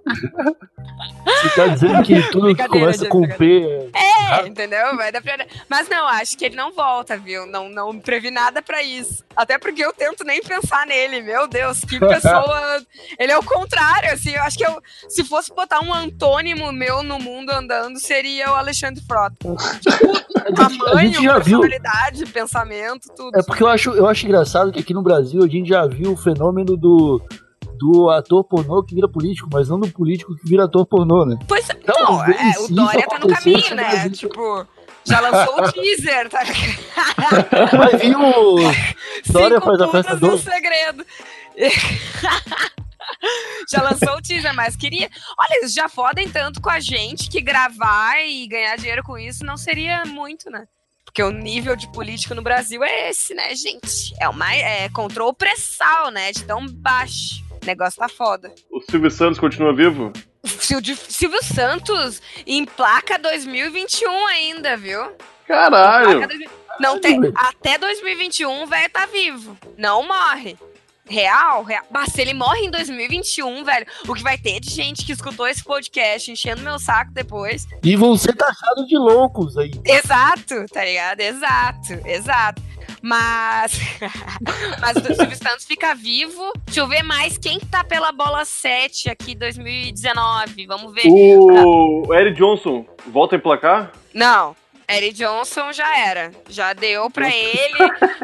Você 1.24 1.48
tá 1.56 1.66
dizendo 1.68 2.02
que 2.02 2.22
tudo 2.30 2.54
que 2.54 2.68
começa 2.68 3.06
com 3.06 3.26
P 3.26 3.90
é... 3.94 4.12
prender, 4.42 4.50
entendeu? 4.50 4.96
Vai 4.96 5.10
dar 5.12 5.22
pra... 5.22 5.46
Mas 5.68 5.88
não, 5.88 6.06
acho 6.06 6.36
que 6.36 6.44
ele 6.44 6.56
não 6.56 6.72
volta, 6.72 7.16
viu? 7.16 7.46
Não, 7.46 7.68
não 7.68 7.98
previ 7.98 8.30
nada 8.30 8.62
pra 8.62 8.82
isso. 8.82 9.24
Até 9.36 9.58
porque 9.58 9.84
eu 9.84 9.92
tento 9.92 10.24
nem 10.24 10.42
pensar 10.42 10.86
nele. 10.86 11.20
Meu 11.22 11.46
Deus, 11.48 11.80
que 11.80 11.98
pessoa. 12.00 12.82
ele 13.18 13.32
é 13.32 13.38
o 13.38 13.42
contrário, 13.42 14.12
assim. 14.12 14.30
Eu 14.30 14.42
acho 14.42 14.58
que 14.58 14.66
eu, 14.66 14.80
se 15.08 15.24
fosse 15.24 15.52
botar 15.54 15.80
um 15.80 15.92
antônimo 15.92 16.70
meu 16.72 17.02
no 17.02 17.18
mundo 17.18 17.50
andando, 17.50 17.98
seria 17.98 18.50
o 18.50 18.54
Alexandre 18.54 19.02
Frota. 19.04 19.36
Tipo, 19.82 20.54
tamanho, 20.54 21.32
personalidade, 21.34 22.24
viu. 22.24 22.32
pensamento, 22.32 23.08
tudo. 23.14 23.38
É 23.38 23.42
porque 23.42 23.62
eu 23.62 23.68
acho, 23.68 23.90
eu 23.90 24.08
acho 24.08 24.26
engraçado 24.26 24.72
que 24.72 24.80
aqui 24.80 24.92
no 24.92 25.02
Brasil 25.02 25.42
a 25.42 25.48
gente 25.48 25.68
já 25.68 25.86
viu 25.86 26.12
o 26.12 26.16
fenômeno 26.16 26.76
do 26.76 27.22
do 27.78 28.10
ator 28.10 28.44
pornô 28.44 28.82
que 28.82 28.94
vira 28.94 29.08
político, 29.08 29.48
mas 29.52 29.68
não 29.68 29.80
do 29.80 29.88
político 29.88 30.34
que 30.36 30.48
vira 30.48 30.64
ator 30.64 30.86
pornô, 30.86 31.24
né? 31.24 31.38
Pois 31.48 31.68
então, 31.68 31.94
não, 31.98 32.24
é, 32.24 32.54
o 32.60 32.68
Dória 32.68 33.06
tá 33.06 33.18
no 33.18 33.28
caminho, 33.28 33.74
né? 33.74 34.08
Tipo, 34.10 34.66
já 35.04 35.20
lançou 35.20 35.58
o 35.58 35.72
teaser, 35.72 36.28
tá 36.28 36.42
ligado? 36.44 37.76
Vai 37.76 37.96
vir 37.96 38.16
o 38.16 38.56
Dória 39.30 39.60
faz 39.60 39.80
a 39.80 39.88
festa 39.88 40.16
do 40.16 40.38
segredo. 40.38 41.04
já 43.70 43.82
lançou 43.82 44.16
o 44.16 44.22
teaser, 44.22 44.54
mas 44.54 44.76
queria. 44.76 45.10
Olha, 45.38 45.58
eles 45.58 45.72
já 45.72 45.88
fodem 45.88 46.28
tanto 46.28 46.60
com 46.60 46.70
a 46.70 46.80
gente 46.80 47.28
que 47.28 47.40
gravar 47.40 48.20
e 48.24 48.46
ganhar 48.46 48.76
dinheiro 48.76 49.02
com 49.02 49.18
isso 49.18 49.44
não 49.44 49.56
seria 49.56 50.04
muito, 50.04 50.50
né? 50.50 50.66
Porque 51.04 51.22
o 51.22 51.30
nível 51.30 51.76
de 51.76 51.88
político 51.92 52.34
no 52.34 52.40
Brasil 52.40 52.82
é 52.82 53.10
esse, 53.10 53.34
né, 53.34 53.54
gente? 53.54 54.14
É 54.18 54.28
uma 54.28 54.54
é 54.54 54.88
contra 54.88 55.22
o 55.24 55.34
pressal, 55.34 56.10
né? 56.10 56.32
De 56.32 56.44
tão 56.44 56.66
baixo. 56.66 57.41
O 57.62 57.66
negócio 57.66 57.98
tá 57.98 58.08
foda. 58.08 58.52
O 58.70 58.80
Silvio 58.80 59.10
Santos 59.10 59.38
continua 59.38 59.74
vivo? 59.74 60.12
Silvio, 60.44 60.96
Silvio 60.96 61.42
Santos 61.44 62.20
em 62.44 62.64
placa 62.64 63.18
2021 63.18 64.26
ainda, 64.26 64.76
viu? 64.76 65.00
Caralho! 65.46 66.28
Não 66.80 66.98
tem. 66.98 67.20
Até 67.36 67.78
2021 67.78 68.62
o 68.62 68.66
velho 68.66 68.90
tá 68.90 69.06
vivo. 69.06 69.56
Não 69.78 70.06
morre. 70.06 70.56
Real, 71.04 71.62
real. 71.62 71.84
Mas 71.90 72.12
se 72.12 72.20
ele 72.20 72.32
morre 72.32 72.64
em 72.64 72.70
2021, 72.70 73.64
velho, 73.64 73.86
o 74.08 74.14
que 74.14 74.22
vai 74.22 74.38
ter 74.38 74.60
de 74.60 74.70
gente 74.70 75.04
que 75.04 75.12
escutou 75.12 75.46
esse 75.46 75.62
podcast 75.62 76.30
enchendo 76.30 76.62
meu 76.62 76.78
saco 76.78 77.12
depois. 77.12 77.66
E 77.82 77.94
vão 77.96 78.16
ser 78.16 78.34
taxados 78.34 78.86
de 78.88 78.96
loucos 78.96 79.58
aí. 79.58 79.72
Exato, 79.84 80.64
tá 80.72 80.84
ligado? 80.84 81.20
Exato, 81.20 81.92
exato. 82.06 82.62
Mas. 83.02 83.78
mas 84.80 84.96
o 84.96 85.14
Silvio 85.14 85.36
Santos 85.36 85.64
fica 85.64 85.94
vivo. 85.94 86.52
Deixa 86.64 86.80
eu 86.80 86.86
ver 86.86 87.02
mais 87.02 87.36
quem 87.36 87.58
tá 87.58 87.82
pela 87.82 88.12
bola 88.12 88.44
7 88.44 89.10
aqui 89.10 89.34
2019. 89.34 90.66
Vamos 90.66 90.94
ver. 90.94 91.02
O 91.06 92.14
Eric 92.14 92.38
Johnson 92.38 92.86
volta 93.08 93.34
a 93.34 93.38
emplacar? 93.38 93.92
Não. 94.14 94.54
Eric 94.88 95.14
Johnson 95.14 95.72
já 95.72 95.98
era. 95.98 96.30
Já 96.48 96.72
deu 96.72 97.10
pra 97.10 97.28
ele. 97.28 97.78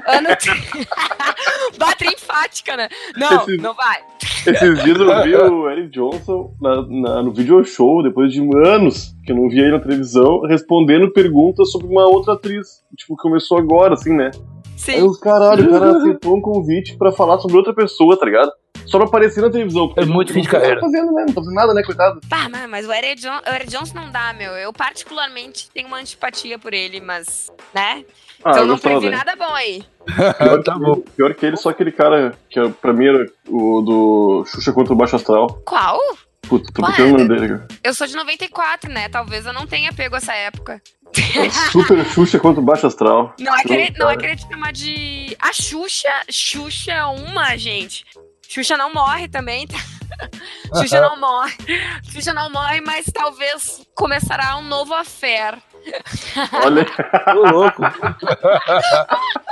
ano. 0.07 0.29
Bate 1.79 2.07
enfática, 2.07 2.77
né? 2.77 2.89
Não, 3.17 3.43
Esses... 3.43 3.63
não 3.63 3.75
vai. 3.75 3.99
Esses 4.47 4.83
dias 4.83 4.99
eu 4.99 5.23
vi 5.23 5.35
o 5.35 5.71
Eric 5.71 5.91
Johnson 5.91 6.55
na, 6.61 6.83
na, 6.83 7.23
no 7.23 7.33
video 7.33 7.65
show, 7.65 8.03
depois 8.03 8.33
de 8.33 8.41
anos 8.65 9.15
que 9.25 9.33
eu 9.33 9.37
não 9.37 9.49
via 9.49 9.63
ele 9.63 9.73
na 9.73 9.81
televisão, 9.81 10.41
respondendo 10.43 11.11
perguntas 11.13 11.71
sobre 11.71 11.87
uma 11.87 12.07
outra 12.07 12.35
atriz. 12.35 12.83
Tipo, 12.97 13.17
começou 13.17 13.59
agora, 13.59 13.95
assim, 13.95 14.15
né? 14.15 14.31
Sim. 14.79 14.93
Aí 14.93 15.03
os 15.03 15.19
caralho, 15.19 15.69
o 15.69 15.71
cara 15.71 15.91
aceitou 15.99 16.37
um 16.37 16.41
convite 16.41 16.97
pra 16.97 17.13
falar 17.13 17.39
sobre 17.41 17.57
outra 17.57 17.75
pessoa, 17.75 18.19
tá 18.19 18.25
ligado? 18.25 18.51
Só 18.87 18.97
pra 18.97 19.07
aparecer 19.07 19.43
na 19.43 19.51
televisão. 19.51 19.93
É 19.97 20.05
muito 20.05 20.33
fim 20.33 20.41
de 20.41 20.49
carreira. 20.49 20.77
Não 20.77 20.81
tá 20.81 20.87
fazendo, 20.87 21.13
né? 21.13 21.25
Não 21.27 21.35
tá 21.35 21.41
fazendo 21.43 21.55
nada, 21.55 21.75
né, 21.75 21.83
coitado? 21.83 22.21
Tá, 22.29 22.49
mas 22.69 22.89
o 22.89 22.93
Eric, 22.93 23.21
John, 23.21 23.41
o 23.47 23.55
Eric 23.55 23.71
Jones 23.71 23.93
não 23.93 24.11
dá, 24.11 24.33
meu. 24.33 24.53
Eu 24.53 24.73
particularmente 24.73 25.69
tenho 25.75 25.89
uma 25.89 25.99
antipatia 25.99 26.59
por 26.59 26.73
ele, 26.73 27.01
mas, 27.01 27.53
né? 27.75 28.05
Ah, 28.43 28.51
então 28.53 28.67
não 28.67 28.79
previ 28.79 29.11
nada 29.11 29.35
bom 29.37 29.53
aí. 29.53 29.83
Pior, 30.39 30.63
tá 30.65 30.79
bom. 30.79 31.03
Pior 31.17 31.35
que 31.35 31.45
ele, 31.45 31.57
só 31.57 31.71
aquele 31.71 31.93
cara 31.93 32.35
que 32.49 32.69
pra 32.81 32.93
mim 32.93 33.09
era 33.09 33.27
o 33.49 33.83
do 33.83 34.45
Xuxa 34.47 34.73
contra 34.73 34.95
o 34.95 34.97
Baixo 34.97 35.17
Astral. 35.17 35.49
Qual? 35.67 35.99
Puta, 36.49 36.73
tô 36.73 36.83
brincando 36.83 37.15
o 37.15 37.19
nome 37.19 37.29
dele. 37.29 37.63
Eu 37.85 37.93
sou 37.93 38.07
de 38.07 38.17
94, 38.17 38.91
né? 38.91 39.09
Talvez 39.09 39.45
eu 39.45 39.53
não 39.53 39.67
tenha 39.67 39.93
pego 39.93 40.17
essa 40.17 40.35
época. 40.35 40.81
Super 41.71 42.05
Xuxa 42.07 42.39
contra 42.39 42.61
o 42.61 42.65
Baixo 42.65 42.87
Astral. 42.87 43.35
Não 43.39 43.57
é 43.57 43.63
querer, 43.63 43.93
não 43.99 44.11
é 44.11 44.17
querer 44.17 44.39
chamar 44.39 44.73
de. 44.73 45.37
A 45.41 45.53
Xuxa, 45.53 46.09
Xuxa 46.31 46.93
é 46.93 47.05
uma, 47.05 47.57
gente. 47.57 48.05
Xuxa 48.49 48.77
não 48.77 48.93
morre 48.93 49.29
também, 49.29 49.67
tá? 49.67 49.79
Xuxa 50.77 51.01
não 51.01 51.21
morre. 51.21 51.55
Xuxa 52.11 52.33
não 52.33 52.51
morre, 52.51 52.81
mas 52.81 53.07
talvez 53.13 53.83
começará 53.95 54.57
um 54.57 54.63
novo 54.63 54.95
affair. 54.95 55.59
Olha, 56.65 56.85
tô 56.85 57.51
louco. 57.51 57.83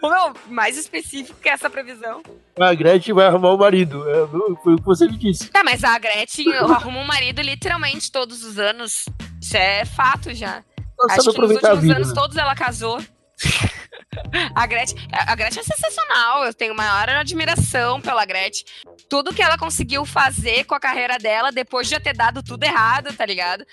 o 0.00 0.08
meu, 0.08 0.34
mais 0.48 0.76
específico 0.76 1.38
que 1.40 1.48
essa 1.48 1.70
previsão. 1.70 2.22
A 2.58 2.74
Gretchen 2.74 3.14
vai 3.14 3.26
arrumar 3.26 3.50
o 3.50 3.54
um 3.54 3.58
marido. 3.58 4.08
É, 4.08 4.26
foi 4.62 4.74
o 4.74 4.76
que 4.76 4.84
você 4.84 5.06
me 5.06 5.16
disse. 5.16 5.50
Tá, 5.50 5.62
mas 5.64 5.84
a 5.84 5.98
Gretchen 5.98 6.52
arruma 6.54 7.00
um 7.00 7.06
marido 7.06 7.40
literalmente 7.40 8.10
todos 8.10 8.44
os 8.44 8.58
anos. 8.58 9.04
Isso 9.40 9.56
é 9.56 9.84
fato 9.84 10.34
já. 10.34 10.62
Acho 11.08 11.32
que 11.32 11.40
nos 11.40 11.50
últimos 11.52 11.80
vida, 11.80 11.96
anos 11.96 12.08
né? 12.08 12.14
todos 12.14 12.36
ela 12.36 12.54
casou. 12.54 13.00
A 14.54 14.66
Gretchen, 14.66 14.96
a 15.12 15.34
Gretchen 15.34 15.60
é 15.60 15.64
sensacional. 15.64 16.44
Eu 16.44 16.54
tenho 16.54 16.74
maior 16.74 17.08
admiração 17.08 18.00
pela 18.00 18.24
Gretchen. 18.24 18.64
Tudo 19.08 19.34
que 19.34 19.42
ela 19.42 19.56
conseguiu 19.58 20.04
fazer 20.04 20.64
com 20.64 20.74
a 20.74 20.80
carreira 20.80 21.18
dela, 21.18 21.50
depois 21.50 21.86
de 21.86 21.94
já 21.94 22.00
ter 22.00 22.14
dado 22.14 22.42
tudo 22.42 22.64
errado, 22.64 23.14
tá 23.16 23.24
ligado? 23.24 23.64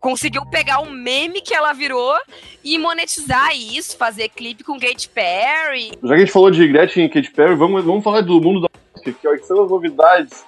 Conseguiu 0.00 0.44
pegar 0.46 0.80
o 0.80 0.90
meme 0.90 1.40
que 1.40 1.54
ela 1.54 1.72
virou 1.72 2.16
e 2.64 2.78
monetizar 2.78 3.54
isso, 3.54 3.96
fazer 3.96 4.28
clipe 4.28 4.64
com 4.64 4.78
Katy 4.78 5.08
Perry. 5.08 5.92
Já 6.02 6.08
que 6.08 6.14
a 6.14 6.18
gente 6.18 6.32
falou 6.32 6.50
de 6.50 6.66
Gretchen 6.66 7.06
e 7.06 7.08
Katy 7.08 7.30
Perry, 7.32 7.54
vamos, 7.54 7.84
vamos 7.84 8.04
falar 8.04 8.20
do 8.22 8.40
mundo 8.40 8.62
da 8.62 8.68
música, 8.94 9.38
que 9.38 9.44
são 9.44 9.64
as 9.64 9.70
novidades 9.70 10.44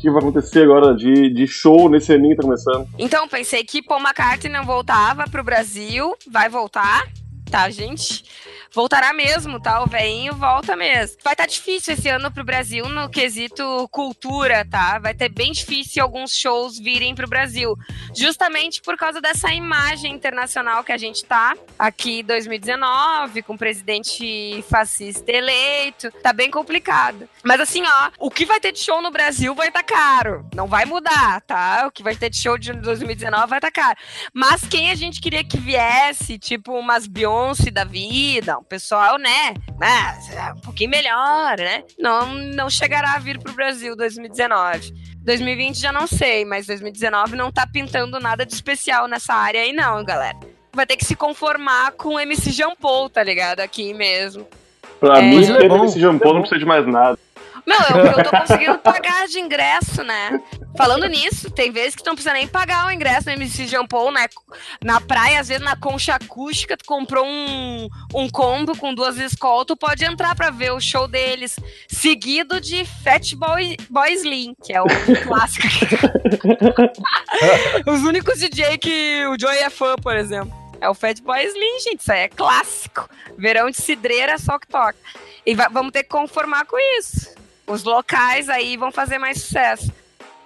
que 0.00 0.10
vai 0.10 0.22
acontecer 0.22 0.62
agora 0.62 0.94
de, 0.94 1.28
de 1.28 1.46
show 1.46 1.88
nesse 1.88 2.12
aninho 2.12 2.30
que 2.30 2.36
tá 2.36 2.42
começando. 2.42 2.88
Então, 2.98 3.28
pensei 3.28 3.62
que 3.64 3.82
Paul 3.82 4.00
McCartney 4.00 4.50
não 4.50 4.64
voltava 4.64 5.24
pro 5.28 5.44
Brasil, 5.44 6.14
vai 6.30 6.48
voltar, 6.48 7.06
tá, 7.50 7.68
gente? 7.70 8.24
voltará 8.72 9.12
mesmo, 9.12 9.60
tá? 9.60 9.82
O 9.82 9.86
veinho 9.86 10.34
volta 10.34 10.76
mesmo. 10.76 11.18
Vai 11.22 11.34
estar 11.34 11.44
tá 11.44 11.46
difícil 11.46 11.94
esse 11.94 12.08
ano 12.08 12.30
pro 12.30 12.44
Brasil 12.44 12.88
no 12.88 13.08
quesito 13.08 13.88
cultura, 13.90 14.64
tá? 14.64 14.98
Vai 14.98 15.14
ter 15.14 15.28
bem 15.28 15.52
difícil 15.52 16.02
alguns 16.02 16.34
shows 16.34 16.78
virem 16.78 17.14
pro 17.14 17.28
Brasil, 17.28 17.76
justamente 18.16 18.80
por 18.80 18.96
causa 18.96 19.20
dessa 19.20 19.52
imagem 19.52 20.12
internacional 20.12 20.84
que 20.84 20.92
a 20.92 20.98
gente 20.98 21.24
tá 21.24 21.56
aqui 21.78 22.20
em 22.20 22.24
2019, 22.24 23.42
com 23.42 23.54
o 23.54 23.58
presidente 23.58 24.64
fascista 24.68 25.30
eleito. 25.30 26.10
Tá 26.22 26.32
bem 26.32 26.50
complicado. 26.50 27.28
Mas 27.42 27.60
assim, 27.60 27.82
ó, 27.84 28.10
o 28.18 28.30
que 28.30 28.44
vai 28.44 28.60
ter 28.60 28.72
de 28.72 28.78
show 28.78 29.02
no 29.02 29.10
Brasil 29.10 29.54
vai 29.54 29.68
estar 29.68 29.82
tá 29.82 29.94
caro. 29.94 30.46
Não 30.54 30.66
vai 30.66 30.84
mudar, 30.84 31.40
tá? 31.42 31.84
O 31.86 31.90
que 31.90 32.02
vai 32.02 32.14
ter 32.14 32.30
de 32.30 32.36
show 32.36 32.56
de 32.56 32.72
2019 32.72 33.46
vai 33.46 33.58
estar 33.58 33.70
tá 33.70 33.82
caro. 33.82 33.98
Mas 34.32 34.62
quem 34.62 34.90
a 34.90 34.94
gente 34.94 35.20
queria 35.20 35.42
que 35.42 35.58
viesse, 35.58 36.38
tipo 36.38 36.72
umas 36.78 37.06
Beyoncé 37.06 37.39
da 37.72 37.84
vida, 37.84 38.58
o 38.58 38.62
pessoal, 38.62 39.18
né? 39.18 39.54
Mas 39.78 40.30
é 40.34 40.52
um 40.52 40.60
pouquinho 40.60 40.90
melhor, 40.90 41.56
né? 41.56 41.82
Não, 41.98 42.34
não 42.34 42.68
chegará 42.68 43.14
a 43.14 43.18
vir 43.18 43.38
pro 43.38 43.52
Brasil 43.52 43.96
2019. 43.96 44.92
2020 45.22 45.80
já 45.80 45.92
não 45.92 46.06
sei, 46.06 46.44
mas 46.44 46.66
2019 46.66 47.36
não 47.36 47.50
tá 47.50 47.66
pintando 47.66 48.18
nada 48.20 48.44
de 48.44 48.54
especial 48.54 49.06
nessa 49.08 49.34
área 49.34 49.62
aí, 49.62 49.72
não, 49.72 50.04
galera. 50.04 50.38
Vai 50.72 50.86
ter 50.86 50.96
que 50.96 51.04
se 51.04 51.16
conformar 51.16 51.92
com 51.92 52.14
o 52.14 52.20
MC 52.20 52.50
Jean 52.50 52.74
Paul, 52.80 53.10
tá 53.10 53.22
ligado? 53.22 53.60
Aqui 53.60 53.92
mesmo. 53.92 54.46
Pra 54.98 55.18
é, 55.18 55.22
mim, 55.22 55.36
é 55.36 55.64
MC 55.64 55.98
Jean 55.98 56.18
Paul 56.18 56.34
não 56.34 56.40
precisa 56.42 56.58
de 56.58 56.66
mais 56.66 56.86
nada. 56.86 57.18
Meu, 57.66 57.78
eu, 57.98 58.06
eu 58.06 58.24
tô 58.24 58.30
conseguindo 58.30 58.78
pagar 58.78 59.26
de 59.26 59.38
ingresso, 59.38 60.02
né? 60.02 60.40
Falando 60.76 61.06
nisso, 61.06 61.50
tem 61.50 61.70
vezes 61.70 61.94
que 61.94 62.02
tu 62.02 62.06
não 62.06 62.14
precisa 62.14 62.32
nem 62.32 62.46
pagar 62.46 62.86
o 62.86 62.90
ingresso 62.90 63.26
no 63.26 63.32
MC 63.32 63.66
Jean 63.66 63.86
Paul, 63.86 64.12
né? 64.12 64.26
Na 64.82 65.00
praia, 65.00 65.40
às 65.40 65.48
vezes 65.48 65.62
na 65.62 65.76
concha 65.76 66.14
acústica, 66.14 66.76
tu 66.76 66.84
comprou 66.84 67.24
um, 67.26 67.88
um 68.14 68.28
combo 68.28 68.76
com 68.76 68.94
duas 68.94 69.18
escolas, 69.18 69.66
tu 69.66 69.76
pode 69.76 70.04
entrar 70.04 70.34
pra 70.34 70.50
ver 70.50 70.72
o 70.72 70.80
show 70.80 71.08
deles. 71.08 71.56
Seguido 71.88 72.60
de 72.60 72.84
Fat 72.84 73.34
Boy, 73.34 73.76
Boy 73.88 74.12
Slim, 74.14 74.54
que 74.62 74.72
é 74.72 74.80
o 74.80 74.86
clássico. 75.26 75.66
Os 77.86 78.02
únicos 78.02 78.38
DJ 78.38 78.78
que 78.78 79.26
o 79.26 79.36
Joey 79.38 79.58
é 79.58 79.70
fã, 79.70 79.96
por 79.96 80.16
exemplo. 80.16 80.60
É 80.80 80.88
o 80.88 80.94
Fat 80.94 81.20
Boy 81.20 81.44
Slim, 81.44 81.80
gente. 81.80 82.00
Isso 82.00 82.12
aí 82.12 82.20
é 82.20 82.28
clássico. 82.28 83.08
Verão 83.36 83.70
de 83.70 83.76
cidreira, 83.76 84.38
só 84.38 84.58
que 84.58 84.66
toca. 84.66 84.96
E 85.44 85.54
vamos 85.54 85.92
ter 85.92 86.02
que 86.04 86.08
conformar 86.08 86.64
com 86.64 86.78
isso. 86.98 87.39
Os 87.70 87.84
locais 87.84 88.48
aí 88.48 88.76
vão 88.76 88.90
fazer 88.90 89.18
mais 89.18 89.40
sucesso. 89.40 89.92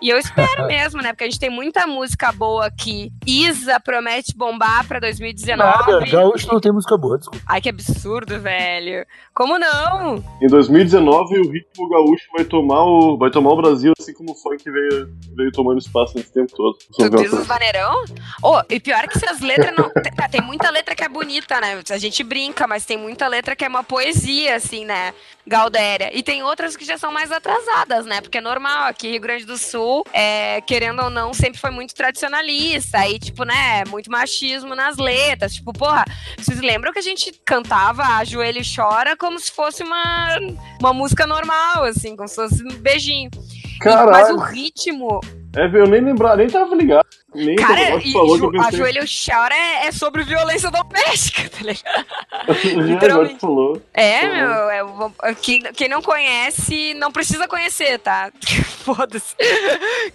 E 0.03 0.11
eu 0.11 0.19
espero 0.19 0.67
mesmo, 0.69 1.01
né? 1.01 1.13
Porque 1.13 1.25
a 1.25 1.27
gente 1.27 1.41
tem 1.41 1.49
muita 1.49 1.87
música 1.87 2.31
boa 2.31 2.67
aqui. 2.67 3.11
Isa 3.27 3.81
promete 3.81 4.37
bombar 4.37 4.87
pra 4.87 5.01
2019. 5.01 5.57
Nada, 5.57 6.07
gaúcho 6.07 6.47
não 6.53 6.61
tem 6.61 6.71
música 6.71 6.99
boa, 6.99 7.17
desculpa. 7.17 7.43
Ai, 7.49 7.63
que 7.63 7.71
absurdo, 7.71 8.39
velho. 8.39 9.07
Como 9.33 9.59
não? 9.59 10.23
Em 10.43 10.47
2019, 10.47 11.39
o 11.39 11.51
ritmo 11.51 11.89
gaúcho 11.89 12.27
vai 12.37 12.45
tomar 12.45 12.85
o, 12.85 13.17
vai 13.17 13.31
tomar 13.31 13.53
o 13.53 13.57
Brasil, 13.57 13.93
assim 13.99 14.13
como 14.13 14.33
o 14.33 14.35
funk 14.35 14.71
veio, 14.71 15.09
veio 15.35 15.51
tomando 15.53 15.79
espaço 15.79 16.17
nesse 16.17 16.33
tempo 16.33 16.53
todo. 16.55 16.77
Tu 16.95 17.09
diz 17.09 17.33
os 17.33 17.47
vaneirão? 17.47 18.05
Oh, 18.43 18.61
e 18.69 18.79
pior 18.79 19.09
que 19.09 19.19
se 19.19 19.27
as 19.27 19.41
letras 19.41 19.75
não. 19.75 19.91
Tem- 20.35 20.43
muita 20.43 20.71
letra 20.71 20.95
que 20.95 21.05
é 21.05 21.09
bonita, 21.09 21.61
né? 21.61 21.81
A 21.91 21.99
gente 21.99 22.23
brinca, 22.23 22.67
mas 22.67 22.85
tem 22.85 22.97
muita 22.97 23.27
letra 23.29 23.55
que 23.55 23.65
é 23.65 23.69
uma 23.69 23.85
poesia, 23.85 24.57
assim, 24.57 24.85
né? 24.85 25.15
Galdéria. 25.47 26.11
E 26.17 26.23
tem 26.23 26.43
outras 26.43 26.77
que 26.77 26.85
já 26.85 26.97
são 26.97 27.13
mais 27.13 27.31
atrasadas, 27.31 28.07
né? 28.07 28.21
Porque 28.21 28.39
é 28.39 28.41
normal, 28.41 28.85
aqui 28.85 29.11
Rio 29.11 29.21
Grande 29.21 29.45
do 29.45 29.59
Sul, 29.59 30.05
é, 30.13 30.61
querendo 30.63 31.03
ou 31.03 31.11
não, 31.11 31.33
sempre 31.35 31.61
foi 31.61 31.71
muito 31.71 31.95
tradicionalista. 31.95 32.99
Aí, 32.99 33.19
tipo, 33.19 33.45
né, 33.45 33.85
muito 33.87 34.11
machismo 34.11 34.75
nas 34.75 34.97
letras. 34.97 35.55
Tipo, 35.55 35.73
porra, 35.73 36.05
vocês 36.39 36.61
lembram 36.61 36.93
que 36.93 36.99
a 36.99 37.03
gente 37.03 37.33
cantava 37.45 38.03
Ajoelho 38.17 38.61
e 38.61 38.65
Chora 38.77 39.17
como 39.17 39.39
se 39.39 39.51
fosse 39.51 39.83
uma, 39.83 40.39
uma 40.81 40.93
música 40.93 41.27
normal, 41.27 41.85
assim, 41.85 42.17
como 42.17 42.29
se 42.29 42.37
fosse 42.37 42.63
um 42.65 42.77
beijinho. 42.79 43.31
Caralho. 43.81 44.11
Mas 44.11 44.31
o 44.31 44.39
ritmo, 44.39 45.21
É, 45.57 45.67
eu 45.67 45.87
nem 45.87 46.01
lembrava, 46.01 46.37
nem 46.37 46.49
tava 46.49 46.75
ligado. 46.75 47.07
Nem 47.35 47.57
Cara, 47.57 47.87
tava- 47.87 48.01
e, 48.05 48.13
falou 48.13 48.39
que 48.39 48.45
eu 48.45 48.53
jo- 48.53 48.61
a 48.61 48.65
pensei. 48.65 48.79
joelho 48.79 49.03
chora 49.07 49.55
é, 49.55 49.87
é 49.89 49.93
sobre 49.93 50.23
violência 50.23 50.71
doméstica, 50.71 51.49
tá 51.51 51.59
ligado? 51.63 52.07
Agora 52.73 52.87
literalmente. 52.87 53.41
falou. 53.41 53.83
É, 53.93 54.25
Uhum. 54.25 54.35
meu, 54.37 55.13
é, 55.23 55.35
quem, 55.35 55.61
quem 55.73 55.89
não 55.89 56.01
conhece, 56.03 56.95
não 56.95 57.11
precisa 57.11 57.49
conhecer, 57.49 57.99
tá? 57.99 58.31
foda-se. 58.85 59.35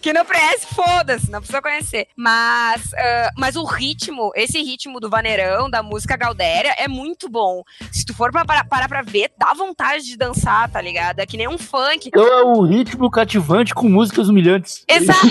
Quem 0.01 0.13
não 0.13 0.23
conhece, 0.25 0.67
foda-se, 0.73 1.29
não 1.31 1.39
precisa 1.39 1.61
conhecer. 1.61 2.07
Mas, 2.15 2.93
ah, 2.93 3.31
mas 3.37 3.55
o 3.55 3.63
ritmo, 3.65 4.31
esse 4.35 4.61
ritmo 4.61 4.99
do 4.99 5.09
vaneirão, 5.09 5.69
da 5.69 5.81
música 5.83 6.15
Galdéria, 6.15 6.73
é 6.77 6.87
muito 6.87 7.27
bom. 7.29 7.63
Se 7.91 8.05
tu 8.05 8.13
for 8.13 8.31
pra 8.31 8.45
parar, 8.45 8.63
parar 8.65 8.87
pra 8.87 9.01
ver, 9.01 9.31
dá 9.37 9.53
vontade 9.53 10.05
de 10.05 10.15
dançar, 10.17 10.69
tá 10.69 10.79
ligado? 10.81 11.19
É 11.19 11.25
que 11.25 11.35
nem 11.37 11.47
um 11.47 11.57
funk. 11.57 12.07
Então 12.07 12.25
é 12.25 12.43
o 12.43 12.61
ritmo 12.63 13.09
cativante 13.09 13.73
com 13.73 13.89
músicas 13.89 14.29
humilhantes. 14.29 14.83
Exato, 14.87 15.28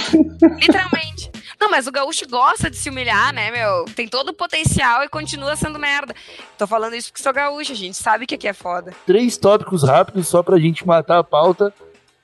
literalmente. 0.60 1.30
Não, 1.60 1.70
mas 1.70 1.86
o 1.86 1.92
gaúcho 1.92 2.26
gosta 2.28 2.70
de 2.70 2.76
se 2.76 2.88
humilhar, 2.88 3.32
né, 3.32 3.50
meu? 3.50 3.84
Tem 3.96 4.06
todo 4.06 4.28
o 4.28 4.34
potencial 4.34 5.02
e 5.02 5.08
continua 5.08 5.56
sendo 5.56 5.78
merda. 5.78 6.14
Tô 6.56 6.66
falando 6.66 6.94
isso 6.94 7.10
porque 7.10 7.22
sou 7.22 7.32
gaúcho, 7.32 7.72
a 7.72 7.76
gente 7.76 7.96
sabe 7.96 8.26
que 8.26 8.34
aqui 8.36 8.46
é 8.46 8.52
foda. 8.52 8.92
Três 9.04 9.36
tópicos 9.36 9.82
rápidos 9.82 10.28
só 10.28 10.42
pra 10.42 10.58
gente 10.58 10.86
matar 10.86 11.18
a 11.18 11.24
pauta. 11.24 11.72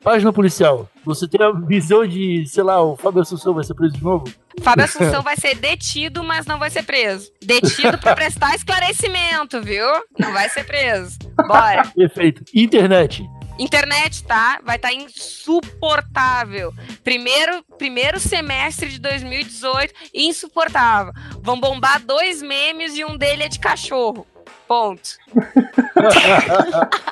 Página 0.05 0.31
policial. 0.35 0.87
Você 1.03 1.27
tem 1.27 1.45
a 1.45 1.51
visão 1.51 2.07
de, 2.07 2.45
sei 2.47 2.63
lá, 2.63 2.83
o 2.83 2.95
Fábio 2.95 3.23
Assunção 3.23 3.55
vai 3.55 3.65
ser 3.65 3.73
preso 3.73 3.95
de 3.95 4.05
novo? 4.05 4.31
Fábio 4.61 4.85
Assunção 4.85 5.23
vai 5.23 5.35
ser 5.35 5.55
detido, 5.55 6.23
mas 6.23 6.45
não 6.45 6.59
vai 6.59 6.69
ser 6.69 6.83
preso. 6.83 7.33
Detido 7.43 7.97
pra 7.97 8.15
prestar 8.15 8.55
esclarecimento, 8.55 9.63
viu? 9.63 9.87
Não 10.19 10.31
vai 10.31 10.51
ser 10.51 10.65
preso. 10.65 11.19
Bora. 11.49 11.91
Perfeito. 11.97 12.45
Internet. 12.55 13.25
Internet, 13.59 14.25
tá? 14.25 14.61
Vai 14.65 14.77
estar 14.77 14.93
insuportável. 14.93 16.73
Primeiro, 17.03 17.63
primeiro 17.79 18.19
semestre 18.19 18.89
de 18.89 18.99
2018, 18.99 19.95
insuportável. 20.13 21.13
Vão 21.41 21.59
bombar 21.61 22.01
dois 22.05 22.43
memes 22.43 22.97
e 22.97 23.05
um 23.05 23.17
dele 23.17 23.45
é 23.45 23.49
de 23.49 23.59
cachorro. 23.59 24.27
Ponto. 24.67 25.19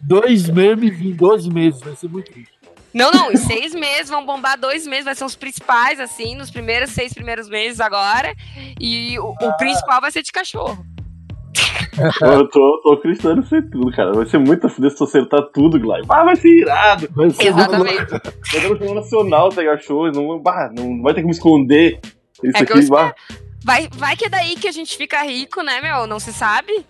Dois 0.00 0.48
memes 0.48 0.98
em 1.00 1.12
12 1.12 1.50
meses. 1.50 1.80
Vai 1.80 1.94
ser 1.94 2.08
muito 2.08 2.32
triste. 2.32 2.54
Não, 2.94 3.10
não, 3.10 3.32
em 3.32 3.36
seis 3.36 3.74
meses 3.74 4.08
vão 4.08 4.24
bombar 4.24 4.56
dois 4.56 4.86
meses, 4.86 5.04
vai 5.04 5.16
ser 5.16 5.24
os 5.24 5.34
principais, 5.34 5.98
assim, 5.98 6.36
nos 6.36 6.48
primeiros 6.48 6.90
seis 6.90 7.12
primeiros 7.12 7.48
meses 7.48 7.80
agora. 7.80 8.32
E 8.80 9.18
o, 9.18 9.30
o 9.30 9.56
principal 9.56 10.00
vai 10.00 10.12
ser 10.12 10.22
de 10.22 10.30
cachorro. 10.30 10.86
Eu 12.20 12.48
tô, 12.48 12.80
tô 12.82 12.92
acreditando 12.94 13.46
aí 13.52 13.62
tudo, 13.62 13.90
cara. 13.92 14.12
Vai 14.12 14.26
ser 14.26 14.38
muito 14.38 14.68
fuder 14.68 14.90
se 14.90 14.96
tu 14.96 15.04
acertar 15.04 15.42
tudo, 15.52 15.78
Glai. 15.78 16.02
Ah, 16.08 16.24
vai 16.24 16.36
ser 16.36 16.48
irado. 16.48 17.08
Vai 17.14 17.30
ser 17.30 17.48
Exatamente. 17.48 18.10
Vai 18.10 18.20
ter 18.20 18.62
no 18.62 18.76
Jornal 18.76 18.94
Nacional 18.96 19.48
pegar 19.50 19.78
show. 19.78 20.10
Não, 20.10 20.38
bah, 20.40 20.70
não 20.76 21.02
vai 21.02 21.14
ter 21.14 21.22
como 21.22 21.32
esconder. 21.32 22.00
Isso 22.42 22.56
É 22.56 22.66
que 22.66 22.72
eu 22.72 22.76
aqui, 22.78 22.88
bah. 22.88 23.14
Vai, 23.64 23.88
vai 23.92 24.16
que 24.16 24.26
é 24.26 24.28
daí 24.28 24.56
que 24.56 24.68
a 24.68 24.72
gente 24.72 24.96
fica 24.96 25.22
rico, 25.22 25.62
né, 25.62 25.80
meu? 25.80 26.06
Não 26.06 26.18
se 26.18 26.32
sabe? 26.32 26.84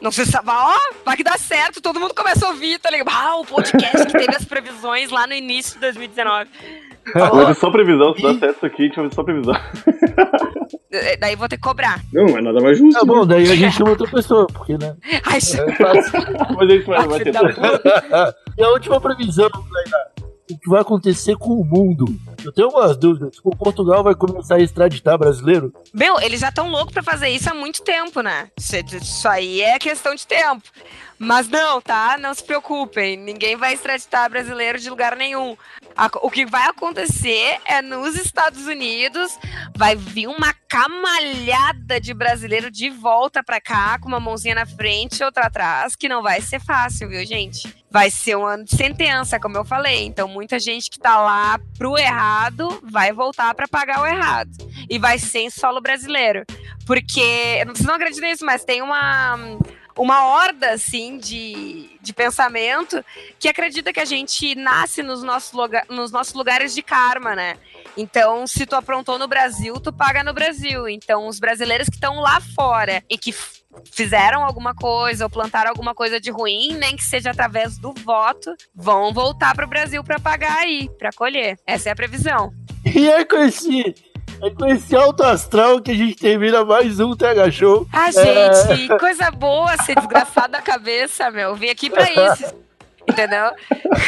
Não 0.00 0.10
se 0.10 0.26
sabe. 0.26 0.48
Ó, 0.50 0.74
vai 1.04 1.16
que 1.16 1.24
dá 1.24 1.36
certo, 1.38 1.80
todo 1.80 2.00
mundo 2.00 2.14
começa 2.14 2.46
a 2.46 2.50
ouvir, 2.50 2.78
tá 2.78 2.90
ligado? 2.90 3.10
Ah, 3.10 3.36
o 3.36 3.44
podcast 3.44 4.06
que 4.06 4.12
teve 4.12 4.34
as 4.34 4.44
previsões 4.44 5.10
lá 5.10 5.26
no 5.26 5.34
início 5.34 5.74
de 5.74 5.80
2019. 5.80 6.50
Vai 7.14 7.46
ter 7.46 7.54
só 7.54 7.70
previsão. 7.70 8.14
Se 8.14 8.22
dá 8.22 8.34
certo 8.34 8.56
isso 8.56 8.66
aqui, 8.66 8.82
a 8.82 8.86
gente 8.86 8.96
vai 8.96 9.04
ver 9.08 9.14
só 9.14 9.22
previsão. 9.22 9.54
Eh, 10.92 11.16
Daí 11.18 11.36
vou 11.36 11.48
ter 11.48 11.56
que 11.56 11.62
cobrar. 11.62 12.00
Não, 12.12 12.36
é 12.36 12.42
nada 12.42 12.60
mais 12.60 12.78
justo. 12.78 12.98
Tá 12.98 13.04
bom, 13.04 13.24
daí 13.26 13.50
a 13.50 13.54
gente 13.54 13.76
chama 13.76 13.90
outra 13.90 14.08
pessoa, 14.10 14.46
porque, 14.48 14.76
né? 14.76 14.96
Ai, 15.24 15.36
É 15.38 15.40
fácil. 15.40 15.74
Mas 16.56 16.70
a 16.70 16.72
gente 16.74 16.86
vai, 16.86 17.06
vai 17.08 17.20
tentar. 17.20 17.42
e 18.58 18.62
a 18.62 18.68
última 18.70 19.00
previsão, 19.00 19.48
Tainá, 19.50 19.98
o 20.50 20.58
que 20.58 20.68
vai 20.68 20.80
acontecer 20.80 21.36
com 21.36 21.50
o 21.50 21.64
mundo? 21.64 22.06
Eu 22.44 22.52
tenho 22.52 22.68
umas 22.70 22.96
dúvidas. 22.96 23.36
Tipo, 23.36 23.56
Portugal 23.56 24.02
vai 24.02 24.14
começar 24.16 24.56
a 24.56 24.60
extraditar 24.60 25.16
brasileiro? 25.16 25.72
Meu, 25.94 26.20
eles 26.20 26.40
já 26.40 26.48
estão 26.48 26.68
loucos 26.68 26.92
pra 26.92 27.02
fazer 27.04 27.28
isso 27.28 27.48
há 27.48 27.54
muito 27.54 27.82
tempo, 27.82 28.20
né? 28.20 28.48
Isso, 28.58 28.76
isso 28.96 29.28
aí 29.28 29.60
é 29.60 29.78
questão 29.78 30.12
de 30.14 30.26
tempo. 30.26 30.62
Mas 31.18 31.48
não, 31.48 31.80
tá? 31.80 32.16
Não 32.18 32.32
se 32.34 32.42
preocupem. 32.42 33.16
Ninguém 33.16 33.54
vai 33.54 33.74
extraditar 33.74 34.28
brasileiro 34.30 34.78
de 34.78 34.88
lugar 34.90 35.14
nenhum. 35.14 35.54
O 36.22 36.30
que 36.30 36.46
vai 36.46 36.66
acontecer 36.66 37.58
é 37.66 37.82
nos 37.82 38.16
Estados 38.16 38.64
Unidos 38.66 39.38
vai 39.76 39.94
vir 39.94 40.28
uma 40.28 40.54
camalhada 40.66 42.00
de 42.00 42.14
brasileiro 42.14 42.70
de 42.70 42.88
volta 42.88 43.42
pra 43.42 43.60
cá, 43.60 43.98
com 43.98 44.08
uma 44.08 44.18
mãozinha 44.18 44.54
na 44.54 44.64
frente 44.64 45.18
e 45.18 45.24
outra 45.24 45.48
atrás, 45.48 45.94
que 45.94 46.08
não 46.08 46.22
vai 46.22 46.40
ser 46.40 46.58
fácil, 46.58 47.10
viu, 47.10 47.24
gente? 47.26 47.74
Vai 47.90 48.10
ser 48.10 48.34
um 48.36 48.46
ano 48.46 48.64
de 48.64 48.74
sentença, 48.76 49.38
como 49.38 49.58
eu 49.58 49.64
falei. 49.64 50.06
Então, 50.06 50.26
muita 50.26 50.58
gente 50.58 50.88
que 50.88 50.98
tá 50.98 51.20
lá 51.20 51.60
pro 51.76 51.98
errado 51.98 52.80
vai 52.82 53.12
voltar 53.12 53.54
pra 53.54 53.68
pagar 53.68 54.00
o 54.00 54.06
errado 54.06 54.50
e 54.88 54.98
vai 54.98 55.18
ser 55.18 55.40
em 55.40 55.50
solo 55.50 55.82
brasileiro. 55.82 56.44
Porque, 56.86 57.62
vocês 57.66 57.86
não 57.86 57.96
acreditam 57.96 58.30
nisso, 58.30 58.46
mas 58.46 58.64
tem 58.64 58.80
uma, 58.80 59.36
uma 60.00 60.26
horda, 60.26 60.70
assim, 60.70 61.18
de, 61.18 61.90
de 62.00 62.14
pensamento 62.14 63.04
que 63.38 63.46
acredita 63.46 63.92
que 63.92 64.00
a 64.00 64.04
gente 64.06 64.54
nasce 64.54 65.02
nos 65.02 65.22
nossos, 65.22 65.52
lugar, 65.52 65.84
nos 65.90 66.10
nossos 66.10 66.32
lugares 66.32 66.74
de 66.74 66.82
karma, 66.82 67.36
né? 67.36 67.58
Então, 67.98 68.46
se 68.46 68.64
tu 68.64 68.74
aprontou 68.74 69.18
no 69.18 69.28
Brasil, 69.28 69.74
tu 69.74 69.92
paga 69.92 70.24
no 70.24 70.32
Brasil. 70.32 70.88
Então, 70.88 71.28
os 71.28 71.38
brasileiros 71.38 71.86
que 71.86 71.96
estão 71.96 72.18
lá 72.18 72.40
fora 72.40 73.04
e 73.10 73.18
que 73.18 73.34
fizeram 73.92 74.42
alguma 74.42 74.74
coisa 74.74 75.24
ou 75.24 75.30
plantaram 75.30 75.68
alguma 75.68 75.94
coisa 75.94 76.18
de 76.18 76.30
ruim, 76.30 76.74
nem 76.78 76.96
que 76.96 77.04
seja 77.04 77.30
através 77.30 77.76
do 77.76 77.92
voto, 77.92 78.54
vão 78.74 79.12
voltar 79.12 79.54
pro 79.54 79.68
Brasil 79.68 80.02
para 80.02 80.18
pagar 80.18 80.60
aí, 80.60 80.88
para 80.98 81.12
colher. 81.12 81.58
Essa 81.66 81.90
é 81.90 81.92
a 81.92 81.96
previsão. 81.96 82.54
E 82.86 83.06
é 83.06 83.22
com 83.22 83.36
esse, 83.36 83.94
é 84.42 84.50
com 84.50 84.66
esse 84.66 84.96
alto 84.96 85.22
astral 85.22 85.80
que 85.80 85.90
a 85.90 85.94
gente 85.94 86.16
termina 86.16 86.64
mais 86.64 86.98
um 86.98 87.14
TH 87.14 87.50
Show. 87.50 87.86
Ah, 87.92 88.10
gente, 88.10 88.98
coisa 88.98 89.30
boa 89.30 89.76
ser 89.78 89.94
desgraçado 89.94 90.52
da 90.52 90.62
cabeça, 90.62 91.30
meu. 91.30 91.54
Vim 91.54 91.68
aqui 91.68 91.90
pra 91.90 92.08
isso. 92.10 92.54
Entendeu? 93.06 93.50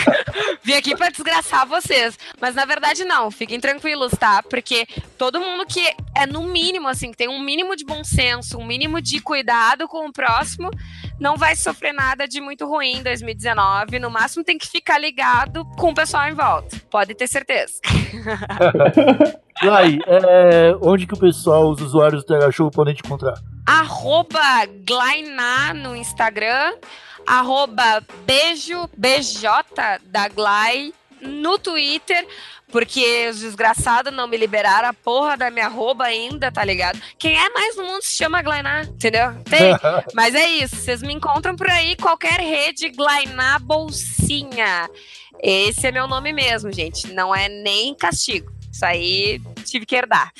Vim 0.62 0.75
aqui 0.75 0.97
pra 0.97 1.11
desgraçar 1.11 1.66
vocês. 1.66 2.18
Mas 2.40 2.55
na 2.55 2.64
verdade, 2.64 3.05
não. 3.05 3.31
Fiquem 3.31 3.61
tranquilos, 3.61 4.12
tá? 4.12 4.42
Porque 4.42 4.87
todo 5.18 5.40
mundo 5.40 5.66
que 5.66 5.81
é 6.16 6.27
no 6.27 6.45
mínimo, 6.45 6.88
assim, 6.88 7.11
que 7.11 7.16
tem 7.16 7.29
um 7.29 7.40
mínimo 7.40 7.75
de 7.77 7.85
bom 7.85 8.05
senso, 8.05 8.59
um 8.59 8.64
mínimo 8.64 9.01
de 9.01 9.21
cuidado 9.21 9.88
com 9.88 10.07
o 10.07 10.12
próximo, 10.12 10.71
não 11.22 11.37
vai 11.37 11.56
sofrer 11.56 11.94
nada 11.94 12.26
de 12.26 12.40
muito 12.40 12.66
ruim 12.66 12.98
em 12.98 13.02
2019. 13.02 13.98
No 13.98 14.11
máximo, 14.11 14.44
tem 14.44 14.58
que 14.58 14.66
ficar 14.66 14.98
ligado 14.98 15.64
com 15.78 15.90
o 15.90 15.94
pessoal 15.94 16.28
em 16.28 16.35
volta. 16.35 16.76
Pode 16.90 17.14
ter 17.14 17.28
certeza. 17.28 17.80
Lai, 19.62 19.98
é, 20.06 20.76
onde 20.82 21.06
que 21.06 21.14
o 21.14 21.18
pessoal, 21.18 21.70
os 21.70 21.80
usuários 21.80 22.24
do 22.24 22.26
TH 22.26 22.50
Show 22.50 22.70
podem 22.70 22.94
te 22.94 23.02
encontrar? 23.04 23.35
arroba 23.66 24.66
Glainá 24.87 25.72
no 25.72 25.94
Instagram, 25.94 26.74
arroba 27.26 28.02
beijo, 28.26 28.88
BJ 28.96 29.48
da 30.06 30.28
Glai 30.28 30.92
no 31.22 31.58
Twitter, 31.58 32.26
porque 32.70 33.28
os 33.30 33.40
desgraçados 33.40 34.12
não 34.12 34.26
me 34.26 34.37
liberaram 34.37 34.88
a 34.88 34.94
porra 34.94 35.37
da 35.37 35.50
minha 35.50 35.66
arroba 35.66 36.04
ainda, 36.04 36.50
tá 36.50 36.64
ligado? 36.64 37.00
Quem 37.18 37.37
é 37.37 37.48
mais 37.50 37.76
no 37.76 37.85
mundo 37.85 38.02
se 38.02 38.16
chama 38.16 38.42
Glainá, 38.42 38.82
entendeu? 38.82 39.35
Tem. 39.44 39.72
Mas 40.14 40.35
é 40.35 40.48
isso, 40.48 40.76
vocês 40.76 41.02
me 41.02 41.12
encontram 41.12 41.54
por 41.54 41.68
aí, 41.68 41.96
qualquer 41.96 42.40
rede 42.40 42.88
Glainá 42.90 43.58
Bolsinha. 43.58 44.88
Esse 45.40 45.88
é 45.88 45.92
meu 45.92 46.06
nome 46.06 46.32
mesmo, 46.32 46.72
gente, 46.72 47.12
não 47.12 47.35
é 47.35 47.48
nem 47.48 47.94
castigo. 47.94 48.50
Isso 48.72 48.87
aí 48.87 49.40
tive 49.66 49.85
que 49.85 49.94
herdar. 49.94 50.32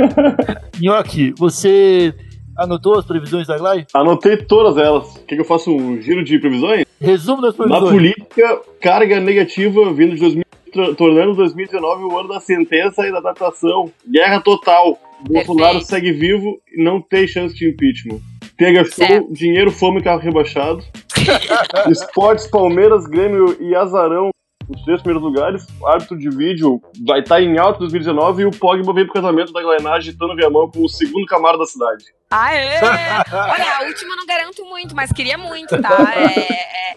Nhoque, 0.80 1.34
você 1.36 2.14
anotou 2.58 2.98
as 2.98 3.04
previsões 3.04 3.46
da 3.46 3.58
Glai? 3.58 3.86
Anotei 3.94 4.36
todas 4.36 4.76
elas. 4.76 5.16
Quer 5.26 5.36
que 5.36 5.40
eu 5.40 5.44
faça 5.46 5.70
um 5.70 6.00
giro 6.00 6.24
de 6.24 6.38
previsões? 6.38 6.84
Resumo 7.00 7.42
das 7.42 7.56
Na 7.56 7.64
previsões. 7.66 7.92
política, 7.92 8.60
carga 8.80 9.20
negativa 9.20 9.92
vindo 9.92 10.14
de 10.14 10.20
2018 10.20 10.46
tra- 10.72 10.94
tornando 10.94 11.34
2019 11.34 12.04
o 12.04 12.18
ano 12.18 12.28
da 12.28 12.40
sentença 12.40 13.06
e 13.06 13.12
da 13.12 13.18
adaptação. 13.18 13.90
Guerra 14.10 14.40
total. 14.40 14.98
Bolsonaro 15.28 15.78
Perfeito. 15.78 15.86
segue 15.88 16.12
vivo 16.12 16.58
e 16.74 16.82
não 16.82 17.00
tem 17.00 17.26
chance 17.26 17.54
de 17.54 17.68
impeachment. 17.68 18.20
Pega 18.56 18.84
show, 18.84 19.28
dinheiro, 19.30 19.70
fome 19.70 20.00
e 20.00 20.02
carro 20.02 20.20
rebaixado. 20.20 20.82
Esportes, 21.90 22.46
Palmeiras, 22.46 23.06
Grêmio 23.06 23.56
e 23.60 23.74
Azarão. 23.74 24.30
Os 24.68 24.82
três 24.82 25.00
primeiros 25.00 25.22
lugares. 25.22 25.66
O 25.80 25.86
árbitro 25.86 26.18
de 26.18 26.28
vídeo 26.28 26.80
vai 27.06 27.20
estar 27.20 27.40
em 27.40 27.58
alta 27.58 27.78
2019 27.80 28.42
e 28.42 28.46
o 28.46 28.50
Pogba 28.50 28.92
vem 28.92 29.04
pro 29.04 29.14
casamento 29.14 29.52
da 29.52 29.62
Glenagem 29.62 30.10
agitando 30.10 30.32
o 30.32 30.36
viamão 30.36 30.70
como 30.70 30.86
o 30.86 30.88
segundo 30.88 31.24
camaro 31.26 31.58
da 31.58 31.66
cidade. 31.66 32.04
Aê! 32.30 32.78
Olha, 32.80 33.78
a 33.78 33.84
última 33.86 34.16
não 34.16 34.26
garanto 34.26 34.64
muito, 34.64 34.94
mas 34.94 35.12
queria 35.12 35.38
muito, 35.38 35.80
tá? 35.80 35.96
É, 36.16 36.92
é, 36.92 36.96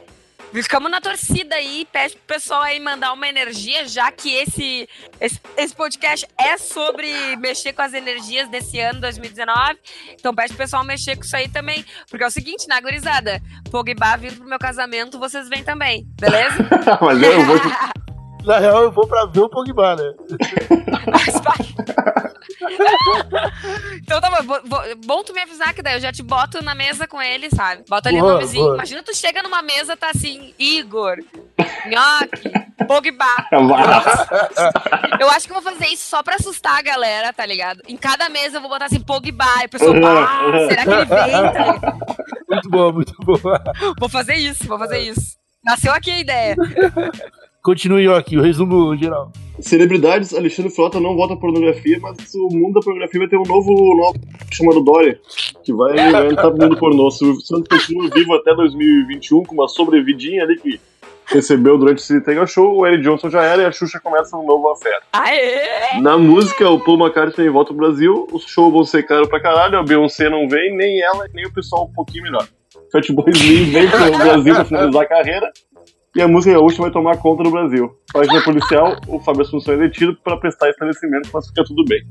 Ficamos 0.52 0.90
na 0.90 1.00
torcida 1.00 1.56
aí, 1.56 1.88
pede 1.92 2.16
pro 2.16 2.36
pessoal 2.36 2.62
aí 2.62 2.80
mandar 2.80 3.14
uma 3.14 3.28
energia, 3.28 3.88
já 3.88 4.12
que 4.12 4.34
esse, 4.34 4.90
esse, 5.22 5.40
esse 5.56 5.76
podcast 5.76 6.28
é 6.40 6.58
sobre 6.58 7.36
mexer 7.38 7.72
com 7.72 7.84
as 7.84 7.94
energias 7.94 8.50
desse 8.50 8.80
ano 8.80 9.00
2019. 9.00 9.78
Então 10.14 10.34
pede 10.34 10.50
pro 10.50 10.58
pessoal 10.58 10.84
mexer 10.84 11.16
com 11.16 11.24
isso 11.24 11.36
aí 11.36 11.48
também. 11.48 11.86
Porque 12.10 12.24
é 12.24 12.28
o 12.28 12.32
seguinte, 12.32 12.68
né, 12.68 12.82
gurizada? 12.82 13.42
Pogba 13.72 14.18
vindo 14.18 14.38
pro 14.38 14.50
meu 14.50 14.60
casamento, 14.60 15.20
vocês 15.20 15.48
vêm 15.48 15.64
também, 15.64 16.06
beleza? 16.20 16.58
Mas 17.00 17.22
eu 17.22 17.46
vou. 17.46 17.58
Na 18.46 18.58
real, 18.58 18.84
eu 18.84 18.92
vou 18.92 19.06
pra 19.06 19.26
ver 19.26 19.42
o 19.42 19.50
Pogba, 19.50 19.96
né? 19.96 20.14
Mas 21.26 21.40
vai. 21.42 21.58
então 24.02 24.22
tá 24.22 24.30
bom, 24.30 24.44
bo- 24.44 24.62
bo- 24.68 24.96
bom 25.06 25.24
tu 25.24 25.34
me 25.34 25.42
avisar 25.42 25.74
que 25.74 25.82
daí 25.82 25.96
eu 25.96 26.00
já 26.00 26.12
te 26.12 26.22
boto 26.24 26.64
na 26.64 26.74
mesa 26.76 27.08
com 27.08 27.22
ele, 27.22 27.50
sabe? 27.50 27.84
Bota 27.88 28.10
ali 28.10 28.22
o 28.22 28.26
nomezinho. 28.28 28.64
boa. 28.66 28.76
Imagina 28.76 29.04
tu 29.04 29.16
chega 29.16 29.42
numa 29.44 29.62
mesa, 29.62 29.96
tá 29.98 30.10
assim, 30.10 30.54
Igor, 30.58 31.18
Nhoque, 31.88 32.52
Pogba. 32.88 33.26
Eu 35.20 35.30
acho 35.32 35.46
que 35.48 35.52
eu 35.54 35.62
vou 35.62 35.74
fazer 35.74 35.88
isso 35.88 36.08
só 36.08 36.24
pra 36.24 36.36
assustar 36.36 36.78
a 36.78 36.82
galera, 36.82 37.34
tá 37.34 37.46
ligado? 37.46 37.82
Em 37.88 37.98
cada 37.98 38.30
mesa 38.30 38.58
eu 38.58 38.62
vou 38.62 38.70
botar 38.70 38.86
assim, 38.86 39.02
Pogba, 39.02 39.46
e 39.64 39.66
o 39.66 39.70
pessoal, 39.70 39.94
ah, 40.26 40.68
será 40.70 40.84
que 40.86 40.90
ele 40.92 41.06
vem? 41.06 41.32
Tá? 41.52 41.98
Muito 42.50 42.70
boa, 42.70 42.94
muito 42.94 43.14
boa. 43.22 43.62
Vou 44.00 44.08
fazer 44.08 44.36
isso, 44.36 44.66
vou 44.66 44.80
fazer 44.80 45.00
isso. 45.00 45.38
Nasceu 45.64 45.92
aqui 45.92 46.10
a 46.10 46.20
ideia. 46.20 46.56
Continue 47.62 48.08
aqui, 48.14 48.38
o 48.38 48.42
resumo 48.42 48.96
geral. 48.96 49.32
Celebridades, 49.60 50.34
Alexandre 50.34 50.72
Frota 50.72 51.00
não 51.00 51.16
volta 51.16 51.34
à 51.34 51.38
pornografia, 51.38 52.00
mas 52.02 52.18
o 52.34 52.48
mundo 52.52 52.76
da 52.76 52.80
pornografia 52.80 53.20
vai 53.20 53.30
ter 53.30 53.38
um 53.38 53.44
novo 53.44 53.72
nome 53.96 54.20
chamado 54.54 54.82
Dória, 54.82 55.20
que 55.64 55.74
vai, 55.74 56.12
vai 56.12 56.28
entrar 56.28 56.52
pro 56.52 56.64
mundo 56.64 56.78
pornô. 56.78 57.12
Se 57.12 57.26
o 57.26 57.40
Santos 57.42 57.68
continua 57.68 58.10
vivo 58.10 58.34
até 58.36 58.56
2021, 58.56 59.44
com 59.44 59.56
uma 59.56 59.68
sobrevidinha 59.68 60.44
ali 60.44 60.58
que 60.58 60.80
recebeu 61.26 61.78
durante 61.78 62.00
esse 62.00 62.22
Tega 62.22 62.48
Show, 62.48 62.78
o 62.78 62.88
Eric 62.88 63.04
Johnson 63.04 63.30
já 63.30 63.44
era 63.44 63.64
e 63.64 63.66
a 63.66 63.72
Xuxa 63.72 64.00
começa 64.00 64.38
um 64.38 64.46
novo 64.46 64.70
afeto. 64.70 65.04
Aê! 65.14 66.00
Na 66.02 66.18
música, 66.18 66.70
o 66.70 66.80
Paul 66.80 66.98
McCartney 66.98 67.50
volta 67.50 67.74
pro 67.74 67.86
Brasil, 67.86 68.28
os 68.32 68.44
shows 68.44 68.72
vão 68.72 68.84
ser 68.86 69.04
caros 69.04 69.28
pra 69.28 69.42
caralho, 69.42 69.78
a 69.78 69.84
Beyoncé 69.84 70.30
não 70.30 70.48
vem, 70.48 70.76
nem 70.76 71.02
ela, 71.02 71.28
nem 71.34 71.46
o 71.46 71.54
pessoal 71.54 71.86
um 71.86 71.94
pouquinho 71.94 72.24
melhor. 72.24 72.48
Fatboy 72.92 73.32
Slim 73.32 73.72
vem 73.72 73.88
pro 73.90 74.18
Brasil 74.18 74.56
pra 74.56 74.66
finalizar 74.66 75.02
a 75.04 75.06
carreira, 75.06 75.52
e 76.16 76.22
a 76.22 76.28
música 76.28 76.54
gaúcha 76.56 76.82
vai 76.82 76.92
tomar 76.92 77.18
conta 77.18 77.44
do 77.44 77.52
Brasil. 77.52 77.92
Página 78.12 78.42
policial, 78.44 78.96
o 79.08 79.20
Fábio 79.20 79.44
Assunção 79.44 79.76
é 79.76 79.78
detido 79.78 80.18
pra 80.24 80.38
prestar 80.38 80.70
esclarecimento, 80.70 81.30
mas 81.32 81.48
fica 81.48 81.64
tudo 81.64 81.84
bem. 81.86 82.02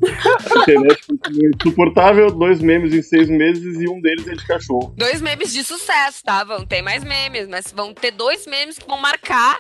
A 0.57 0.61
internet 0.61 1.07
continua 1.07 1.51
insuportável, 1.57 2.31
dois 2.31 2.61
memes 2.61 2.95
em 2.95 3.03
seis 3.03 3.29
meses 3.29 3.81
e 3.81 3.89
um 3.89 4.01
deles 4.01 4.27
é 4.29 4.35
de 4.35 4.47
cachorro. 4.47 4.95
Dois 4.97 5.21
memes 5.21 5.53
de 5.53 5.65
sucesso, 5.65 6.23
tá? 6.25 6.45
Vão 6.45 6.65
ter 6.65 6.81
mais 6.83 7.03
memes, 7.03 7.49
mas 7.49 7.73
vão 7.77 7.93
ter 7.93 8.13
dois 8.13 8.47
memes 8.47 8.79
que 8.79 8.87
vão 8.87 8.99
marcar 9.01 9.59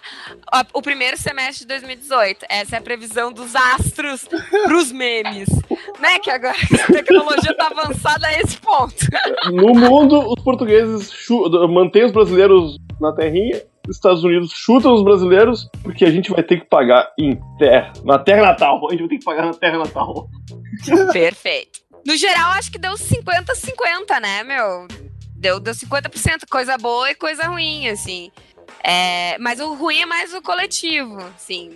a- 0.53 0.65
o 0.73 0.81
primeiro 0.81 1.17
semestre 1.17 1.61
de 1.65 1.69
2018. 1.69 2.47
Essa 2.49 2.77
é 2.77 2.79
a 2.79 2.83
previsão 2.83 3.33
dos 3.33 3.57
astros 3.57 4.29
pros 4.65 4.93
memes. 4.93 5.49
Né? 6.01 6.19
Que 6.23 6.31
agora 6.31 6.55
a 6.89 6.93
tecnologia 6.93 7.55
tá 7.57 7.67
avançada 7.67 8.27
a 8.29 8.41
esse 8.41 8.57
ponto. 8.59 8.95
No 9.53 9.75
mundo, 9.75 10.33
os 10.33 10.43
portugueses 10.45 11.11
mantêm 11.71 12.05
os 12.05 12.13
brasileiros 12.13 12.77
na 13.01 13.13
terrinha, 13.13 13.61
Estados 13.89 14.23
Unidos 14.23 14.53
chutam 14.53 14.95
os 14.95 15.03
brasileiros, 15.03 15.69
porque 15.83 16.05
a 16.05 16.11
gente 16.11 16.31
vai 16.31 16.43
ter 16.43 16.61
que 16.61 16.67
pagar 16.67 17.11
em 17.19 17.39
terra. 17.59 17.93
Na 18.05 18.19
terra 18.19 18.43
natal. 18.43 18.87
A 18.87 18.91
gente 18.91 19.01
vai 19.01 19.09
ter 19.09 19.19
que 19.19 19.25
pagar 19.25 19.47
na 19.47 19.55
terra 19.55 19.79
natal. 19.79 20.29
Perfeito. 21.13 21.81
No 22.07 22.17
geral, 22.17 22.53
acho 22.53 22.71
que 22.71 22.79
deu 22.79 22.93
50-50, 22.93 24.21
né, 24.21 24.43
meu? 24.45 24.87
Deu, 25.37 25.61
deu 25.61 25.75
50%, 25.75 26.49
coisa 26.51 26.77
boa 26.79 27.11
e 27.11 27.15
coisa 27.15 27.47
ruim, 27.47 27.89
assim. 27.89 28.31
É, 28.83 29.37
mas 29.39 29.61
o 29.61 29.75
ruim 29.75 30.01
é 30.01 30.07
mais 30.07 30.33
o 30.35 30.43
coletivo, 30.43 31.19
sim, 31.37 31.71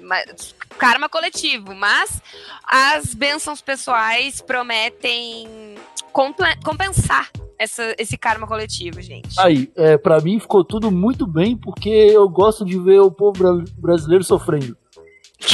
karma 0.78 1.08
coletivo. 1.08 1.74
Mas 1.74 2.22
as 2.64 3.14
bênçãos 3.14 3.60
pessoais 3.60 4.40
prometem 4.40 5.74
compensar 6.12 7.30
essa- 7.62 7.94
esse 7.98 8.16
karma 8.16 8.46
coletivo, 8.46 9.00
gente. 9.00 9.28
Aí, 9.38 9.70
é, 9.76 9.96
pra 9.96 10.20
mim 10.20 10.38
ficou 10.40 10.64
tudo 10.64 10.90
muito 10.90 11.26
bem, 11.26 11.56
porque 11.56 11.88
eu 11.88 12.28
gosto 12.28 12.64
de 12.64 12.78
ver 12.78 13.00
o 13.00 13.10
povo 13.10 13.38
bra- 13.38 13.64
brasileiro 13.78 14.24
sofrendo. 14.24 14.76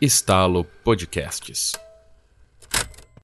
Estalo 0.00 0.64
Podcasts. 0.84 1.72